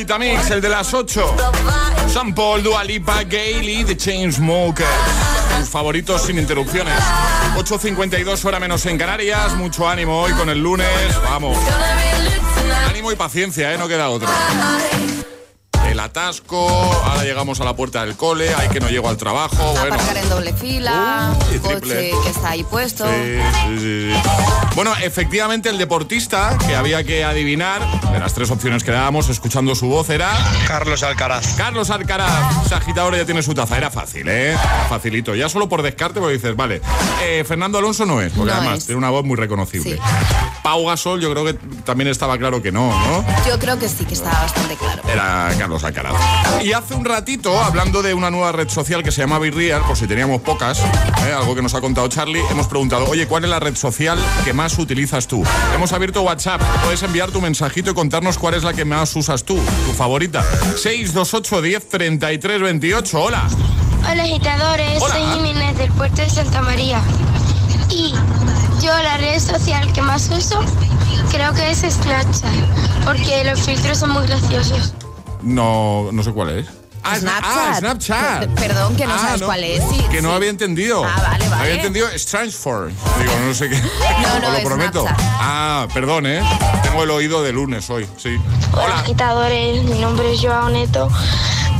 El 0.07 0.61
de 0.61 0.69
las 0.69 0.93
8. 0.93 1.35
San 2.13 2.35
Paul, 2.35 2.61
Dua 2.61 2.83
Lipa, 2.83 3.23
Gailey, 3.23 3.83
The 3.83 3.97
Chainsmokers. 3.97 4.87
Tus 5.57 5.67
favoritos 5.67 6.21
sin 6.21 6.37
interrupciones. 6.37 6.93
8.52 7.57 8.45
hora 8.45 8.59
menos 8.59 8.85
en 8.85 8.99
Canarias. 8.99 9.55
Mucho 9.55 9.89
ánimo 9.89 10.21
hoy 10.21 10.31
con 10.33 10.49
el 10.49 10.59
lunes. 10.59 10.87
Vamos. 11.23 11.57
Ánimo 12.87 13.11
y 13.11 13.15
paciencia, 13.15 13.73
¿eh? 13.73 13.79
No 13.79 13.87
queda 13.87 14.09
otra. 14.09 14.29
Atasco, 16.19 16.69
ahora 16.69 17.23
llegamos 17.25 17.59
a 17.59 17.65
la 17.65 17.75
puerta 17.75 18.05
del 18.05 18.15
cole, 18.15 18.47
hay 18.55 18.69
que 18.69 18.79
no 18.79 18.87
llego 18.87 19.09
al 19.09 19.17
trabajo. 19.17 19.57
Bueno, 19.73 19.95
Aparcar 19.95 20.15
en 20.15 20.29
doble 20.29 20.53
fila, 20.53 21.33
coche 21.37 21.59
triple. 21.59 22.11
que 22.23 22.29
está 22.29 22.51
ahí 22.51 22.63
puesto. 22.63 23.05
Sí, 23.05 23.37
sí, 23.67 23.79
sí. 24.13 24.13
Bueno, 24.75 24.93
efectivamente 25.03 25.67
el 25.67 25.77
deportista 25.77 26.57
que 26.65 26.73
había 26.73 27.03
que 27.03 27.25
adivinar, 27.25 27.81
de 28.13 28.19
las 28.19 28.33
tres 28.33 28.49
opciones 28.49 28.85
que 28.85 28.91
dábamos, 28.91 29.27
escuchando 29.27 29.75
su 29.75 29.87
voz, 29.89 30.09
era... 30.09 30.31
Carlos 30.69 31.03
Alcaraz. 31.03 31.53
Carlos 31.57 31.89
Alcaraz. 31.89 32.65
Ese 32.65 32.75
agitador 32.75 33.17
ya 33.17 33.25
tiene 33.25 33.43
su 33.43 33.53
taza. 33.53 33.75
Era 33.77 33.91
fácil, 33.91 34.25
¿eh? 34.29 34.55
Facilito. 34.87 35.35
Ya 35.35 35.49
solo 35.49 35.67
por 35.67 35.81
descarte, 35.81 36.21
porque 36.21 36.35
dices, 36.35 36.55
vale. 36.55 36.79
eh, 37.23 37.43
Fernando 37.45 37.77
Alonso 37.79 38.05
no 38.05 38.21
es, 38.21 38.31
porque 38.31 38.51
No 38.53 38.57
además 38.57 38.77
es. 38.79 38.85
tiene 38.85 38.99
una 38.99 39.09
voz 39.09 39.25
muy 39.25 39.35
reconocible. 39.35 39.99
Pau 40.65 40.83
Gasol, 40.83 41.21
yo 41.21 41.29
creo 41.29 41.45
que 41.45 41.53
también 41.83 42.07
estaba 42.07 42.39
claro 42.39 42.59
que 42.59 42.71
no, 42.71 42.89
¿no? 42.89 43.23
Yo 43.47 43.59
creo 43.59 43.77
que 43.77 43.87
sí, 43.87 44.03
que 44.03 44.15
estaba 44.15 44.41
bastante 44.41 44.75
claro. 44.75 45.03
Era 45.07 45.53
Carlos 45.59 45.83
Alcaraz. 45.83 46.15
Y 46.63 46.73
hace 46.73 46.95
un 46.95 47.05
ratito, 47.05 47.61
hablando 47.61 48.01
de 48.01 48.15
una 48.15 48.31
nueva 48.31 48.51
red 48.51 48.67
social 48.67 49.03
que 49.03 49.11
se 49.11 49.21
llama 49.21 49.37
Virreal, 49.37 49.83
por 49.83 49.95
si 49.95 50.07
teníamos 50.07 50.41
pocas, 50.41 50.79
¿eh? 50.79 51.33
algo 51.37 51.53
que 51.53 51.61
nos 51.61 51.75
ha 51.75 51.81
contado 51.81 52.07
Charlie, 52.07 52.41
hemos 52.49 52.65
preguntado, 52.65 53.05
oye, 53.07 53.27
¿cuál 53.27 53.43
es 53.43 53.51
la 53.51 53.59
red 53.59 53.75
social 53.75 54.17
que 54.43 54.53
más 54.53 54.79
utilizas 54.79 55.27
tú? 55.27 55.43
Hemos 55.75 55.93
abierto 55.93 56.23
WhatsApp, 56.23 56.59
puedes 56.83 57.03
enviar 57.03 57.29
tu 57.29 57.41
mensajito 57.41 57.91
y 57.91 57.93
contarnos 57.93 58.39
cuál 58.39 58.55
es 58.55 58.63
la 58.63 58.73
que 58.73 58.85
más 58.85 59.15
usas 59.15 59.43
tú, 59.43 59.59
tu 59.85 59.93
favorita. 59.93 60.41
628 60.41 61.61
10 61.61 61.89
33 61.89 62.61
28, 62.63 63.21
hola. 63.21 63.47
Hola 64.11 64.23
agitadores, 64.23 64.99
Hola. 64.99 65.13
soy 65.13 65.23
Jiménez 65.35 65.77
del 65.77 65.91
puerto 65.91 66.23
de 66.23 66.29
Santa 66.31 66.63
María. 66.63 67.03
Y 67.91 68.15
yo 68.85 69.01
la 69.03 69.17
red 69.17 69.39
social 69.39 69.91
que 69.93 70.01
más 70.01 70.29
uso 70.29 70.63
creo 71.31 71.53
que 71.53 71.71
es 71.71 71.79
Snapchat, 71.79 72.53
porque 73.03 73.43
los 73.43 73.59
filtros 73.61 73.97
son 73.97 74.11
muy 74.11 74.27
graciosos. 74.27 74.93
No, 75.41 76.09
no 76.11 76.21
sé 76.23 76.31
cuál 76.31 76.59
es. 76.59 76.67
Ah, 77.03 77.17
Sna- 77.17 77.39
Ah, 77.43 77.75
Snapchat. 77.77 78.39
Per- 78.39 78.49
Perdón, 78.55 78.95
que 78.95 79.05
no 79.05 79.13
Ah, 79.13 79.19
sabes 79.19 79.41
cuál 79.43 79.63
es. 79.63 79.83
Sí, 79.91 80.03
que 80.09 80.21
no 80.21 80.33
había 80.33 80.49
entendido. 80.49 81.03
Ah, 81.05 81.21
vale, 81.21 81.47
vale. 81.49 81.61
Había 81.61 81.75
entendido 81.75 82.07
Strangeford. 82.17 82.89
Digo, 83.19 83.31
no 83.47 83.53
sé 83.53 83.69
qué. 83.69 83.75
No, 84.21 84.39
no, 84.39 84.47
Os 84.49 84.53
lo 84.63 84.63
prometo. 84.69 85.01
Snapchat. 85.01 85.25
Ah, 85.39 85.87
perdón, 85.93 86.25
¿eh? 86.25 86.41
Tengo 86.83 87.03
el 87.03 87.11
oído 87.11 87.43
de 87.43 87.53
lunes 87.53 87.89
hoy, 87.89 88.07
sí. 88.17 88.37
Hola 88.73 88.99
agitadores, 88.99 89.83
mi 89.83 89.99
nombre 89.99 90.33
es 90.33 90.41
Joao 90.41 90.69
Neto, 90.69 91.09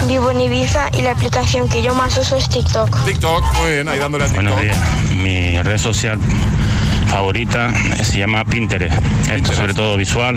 vivo 0.07 0.29
en 0.31 0.41
Ibiza 0.41 0.89
y 0.93 1.01
la 1.01 1.11
aplicación 1.11 1.67
que 1.69 1.81
yo 1.81 1.93
más 1.95 2.15
uso 2.17 2.35
es 2.35 2.47
TikTok. 2.49 3.05
TikTok, 3.05 3.43
muy 3.61 3.71
bien, 3.71 3.87
ahí 3.89 3.97
dándole 3.99 4.25
a 4.25 4.27
TikTok. 4.27 4.43
Buenos 4.43 4.61
días. 4.61 4.77
Mi 5.15 5.61
red 5.61 5.77
social 5.79 6.19
favorita 7.15 7.73
se 8.03 8.19
llama 8.19 8.43
Pinterest. 8.43 8.93
Esto 9.31 9.53
sobre 9.53 9.73
todo 9.73 9.95
visual, 9.95 10.35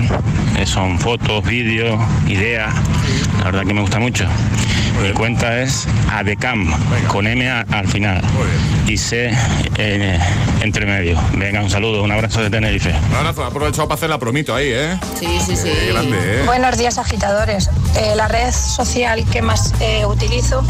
eh, 0.57 0.65
son 0.65 0.97
fotos, 1.01 1.45
vídeos, 1.45 2.01
ideas. 2.29 2.73
La 3.39 3.47
verdad 3.47 3.67
que 3.67 3.75
me 3.75 3.81
gusta 3.81 3.99
mucho. 3.99 4.25
Mi 5.03 5.11
cuenta 5.11 5.61
es 5.61 5.89
Adecam, 6.13 6.73
con 7.09 7.27
M 7.27 7.51
al 7.51 7.89
final. 7.89 8.23
Y 8.87 8.97
C 8.97 9.33
eh, 9.77 10.21
entre 10.61 10.87
medio. 10.87 11.21
Venga, 11.35 11.63
un 11.63 11.71
saludo, 11.71 12.05
un 12.05 12.13
abrazo 12.13 12.43
de 12.43 12.51
Tenerife. 12.51 12.95
Un 13.11 13.17
abrazo, 13.17 13.45
aprovechado 13.45 13.89
para 13.89 13.97
hacer 13.97 14.11
la 14.11 14.19
promito 14.19 14.55
ahí, 14.55 14.69
¿eh? 14.71 14.97
Sí, 15.19 15.27
sí, 15.45 15.57
sí. 15.57 15.71
Grande, 15.89 16.17
¿eh? 16.17 16.43
Buenos 16.47 16.79
días 16.79 16.97
agitadores. 16.99 17.71
Eh, 17.97 18.15
la 18.15 18.29
red 18.29 18.53
social 18.53 19.25
que 19.33 19.43
más 19.43 19.75
eh, 19.81 20.07
utilizo, 20.07 20.65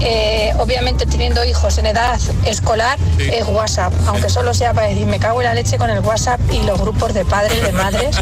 eh, 0.00 0.52
obviamente 0.58 1.06
teniendo 1.06 1.44
hijos 1.44 1.78
en 1.78 1.86
edad 1.86 2.18
escolar, 2.44 2.98
es 3.18 3.46
WhatsApp, 3.46 3.92
aunque 4.06 4.28
solo 4.28 4.54
sea 4.54 4.72
para 4.72 4.88
decir 4.88 5.06
me 5.06 5.18
cago 5.18 5.40
en 5.40 5.48
la 5.48 5.54
leche 5.54 5.78
con 5.78 5.90
el 5.90 6.00
WhatsApp 6.00 6.40
y 6.52 6.62
los 6.62 6.80
grupos 6.80 7.14
de 7.14 7.24
padres, 7.24 7.62
de 7.62 7.72
madres 7.72 8.16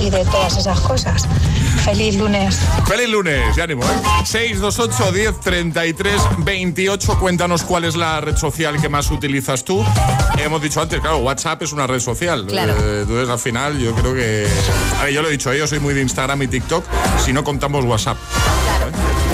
y 0.00 0.10
de 0.10 0.24
todas 0.24 0.56
esas 0.56 0.80
cosas. 0.80 1.26
Feliz 1.84 2.16
lunes. 2.16 2.58
Feliz 2.86 3.08
lunes, 3.08 3.56
ya 3.56 3.64
ánimo, 3.64 3.82
¿eh? 3.82 4.24
628 4.24 5.12
10 5.12 5.40
33 5.40 6.22
28. 6.38 7.18
Cuéntanos 7.18 7.62
cuál 7.62 7.84
es 7.84 7.96
la 7.96 8.20
red 8.20 8.36
social 8.36 8.80
que 8.80 8.88
más 8.88 9.10
utilizas 9.10 9.64
tú. 9.64 9.84
Hemos 10.38 10.60
dicho 10.60 10.82
antes, 10.82 11.00
claro, 11.00 11.18
WhatsApp 11.18 11.62
es 11.62 11.72
una 11.72 11.86
red 11.86 12.00
social. 12.00 12.46
Claro. 12.46 12.74
Eh, 12.74 13.00
entonces, 13.02 13.28
al 13.30 13.38
final, 13.38 13.78
yo 13.78 13.94
creo 13.94 14.14
que. 14.14 14.46
A 15.00 15.04
ver, 15.04 15.14
yo 15.14 15.22
lo 15.22 15.28
he 15.28 15.32
dicho, 15.32 15.52
yo 15.54 15.66
soy 15.66 15.80
muy 15.80 15.94
de 15.94 16.02
Instagram 16.02 16.42
y 16.42 16.48
TikTok. 16.48 16.84
Si 17.24 17.32
no 17.32 17.42
contamos 17.42 17.84
WhatsApp. 17.84 18.18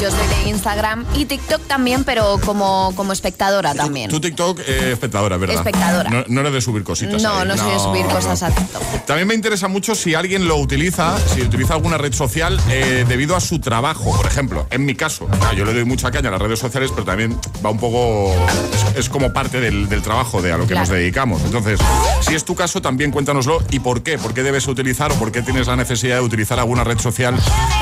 Yo 0.04 0.10
soy 0.10 0.26
de 0.26 0.50
Instagram 0.50 1.06
y 1.14 1.24
TikTok 1.24 1.62
también, 1.66 2.04
pero 2.04 2.38
como, 2.44 2.92
como 2.94 3.14
espectadora 3.14 3.74
también. 3.74 4.10
Tu 4.10 4.20
TikTok, 4.20 4.60
eh, 4.60 4.90
espectadora, 4.92 5.38
¿verdad? 5.38 5.56
Espectadora. 5.56 6.10
No, 6.10 6.24
no 6.28 6.40
eres 6.40 6.52
de 6.52 6.60
subir 6.60 6.84
cositas. 6.84 7.22
No, 7.22 7.38
ahí. 7.38 7.48
no 7.48 7.56
soy 7.56 7.72
de 7.72 7.78
subir 7.78 8.04
cosas 8.04 8.42
a 8.42 8.50
TikTok. 8.50 8.82
También 9.06 9.26
me 9.26 9.34
interesa 9.34 9.66
mucho 9.66 9.94
si 9.94 10.14
alguien 10.14 10.46
lo 10.46 10.58
utiliza, 10.58 11.16
si 11.34 11.40
utiliza 11.40 11.72
alguna 11.72 11.96
red 11.96 12.12
social 12.12 12.60
eh, 12.68 13.06
debido 13.08 13.34
a 13.34 13.40
su 13.40 13.60
trabajo, 13.60 14.14
por 14.14 14.26
ejemplo. 14.26 14.66
En 14.70 14.84
mi 14.84 14.94
caso, 14.94 15.26
yo 15.56 15.64
le 15.64 15.72
doy 15.72 15.86
mucha 15.86 16.10
caña 16.10 16.28
a 16.28 16.32
las 16.32 16.42
redes 16.42 16.58
sociales, 16.58 16.90
pero 16.90 17.06
también 17.06 17.40
va 17.64 17.70
un 17.70 17.78
poco. 17.78 18.30
Es, 18.74 19.04
es 19.04 19.08
como 19.08 19.32
parte 19.32 19.58
del, 19.58 19.88
del 19.88 20.02
trabajo, 20.02 20.42
de 20.42 20.52
a 20.52 20.58
lo 20.58 20.66
que 20.66 20.74
nos 20.74 20.90
dedicamos. 20.90 21.40
Entonces, 21.46 21.80
si 22.20 22.34
es 22.34 22.44
tu 22.44 22.54
caso, 22.54 22.82
también 22.82 23.10
cuéntanoslo 23.10 23.62
y 23.70 23.78
por 23.78 24.02
qué. 24.02 24.18
¿Por 24.18 24.34
qué 24.34 24.42
debes 24.42 24.68
utilizar 24.68 25.12
o 25.12 25.14
por 25.14 25.32
qué 25.32 25.40
tienes 25.40 25.66
la 25.66 25.76
necesidad 25.76 26.16
de 26.16 26.22
utilizar 26.22 26.58
alguna 26.58 26.84
red 26.84 26.98
social 26.98 27.34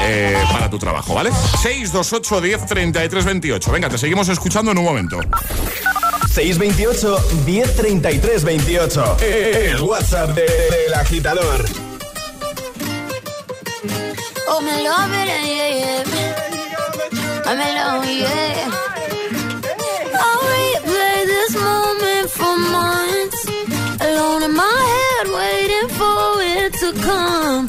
eh, 0.05 0.37
para 0.53 0.71
tu 0.71 0.79
trabajo, 0.79 1.15
¿vale? 1.15 1.33
628 2.21 2.41
10 2.43 2.67
33 2.67 3.25
28. 3.25 3.73
Venga, 3.73 3.89
te 3.89 3.97
seguimos 3.97 4.29
escuchando 4.29 4.71
en 4.73 4.79
un 4.79 4.85
momento. 4.85 5.19
628 6.35 7.19
1033 7.47 8.45
28. 8.45 9.17
El 9.21 9.81
WhatsApp 9.81 10.31
de- 10.35 10.43
del 10.43 10.95
agitador. 10.95 11.65
Oh, 14.49 14.61
me 14.61 14.83
love 14.83 15.11
it, 15.15 15.27
yeah, 15.27 15.69
yeah. 15.71 16.05
I'm 17.47 17.59
in 17.59 17.75
love, 17.75 18.05
yeah. 18.07 18.71
I'll 20.15 20.43
replay 20.53 21.27
this 21.27 21.55
moment 21.57 22.29
for 22.31 22.57
months. 22.59 23.47
Alone 24.03 24.43
in 24.43 24.55
my 24.55 24.63
head, 24.63 25.29
waiting 25.33 25.89
for 25.97 26.43
it 26.43 26.73
to 26.81 26.93
come. 27.01 27.69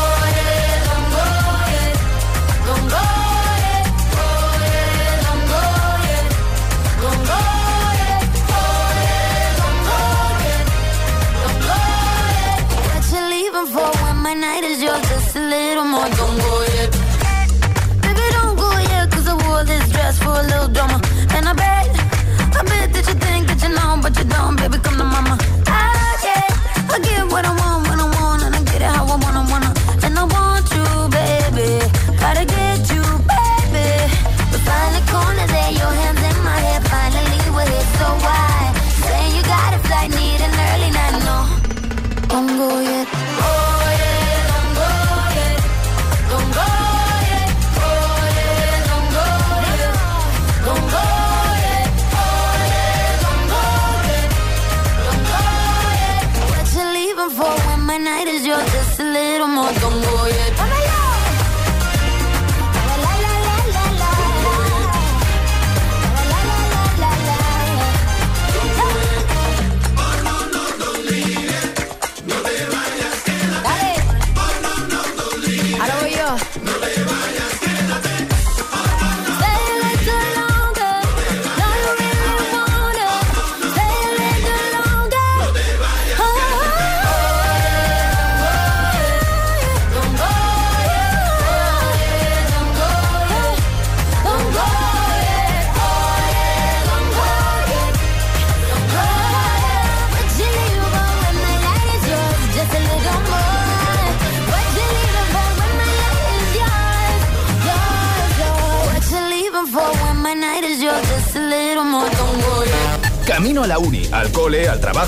Don't 16.17 16.37
go 16.39 16.53
yet. 16.75 16.91
Baby, 18.03 18.25
don't 18.35 18.55
go 18.57 18.69
yet, 18.91 19.09
for 20.23 20.33
a 20.41 20.43
little 20.43 20.67
drama. 20.67 20.97
And 21.35 21.47
I 21.47 21.53
bet, 21.53 21.87
I 22.59 22.61
bet 22.69 22.93
that 22.93 23.05
you 23.07 23.15
think 23.25 23.47
that 23.49 23.59
you 23.63 23.69
know, 23.75 23.99
but 24.01 24.17
you 24.17 24.25
don't, 24.25 24.55
baby, 24.57 24.77
come 24.85 24.97
to 24.97 25.03
mama. 25.03 25.37
Ah, 25.67 26.13
I 26.13 26.23
get 26.25 26.51
what 26.89 27.01
I 27.07 27.33
when 27.33 27.45
I 27.45 27.53
want, 27.59 27.70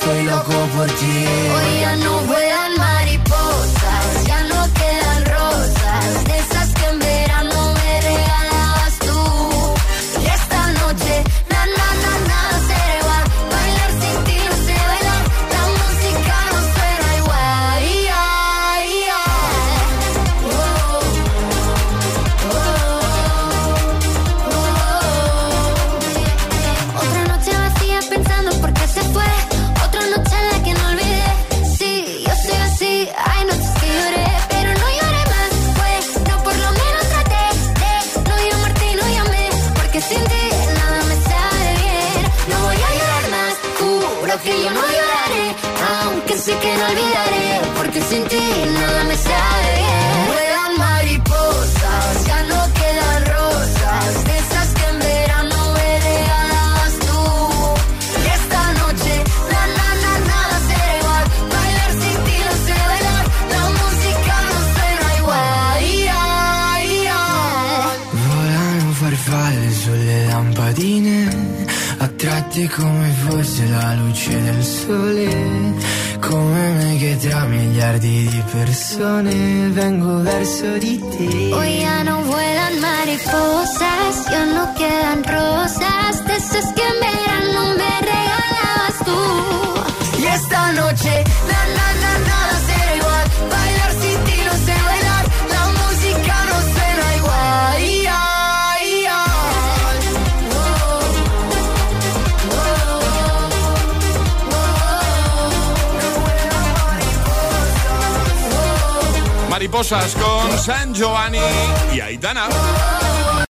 estoy 0.00 0.22
loco 0.24 0.52
por 0.74 0.86
ti. 0.86 1.59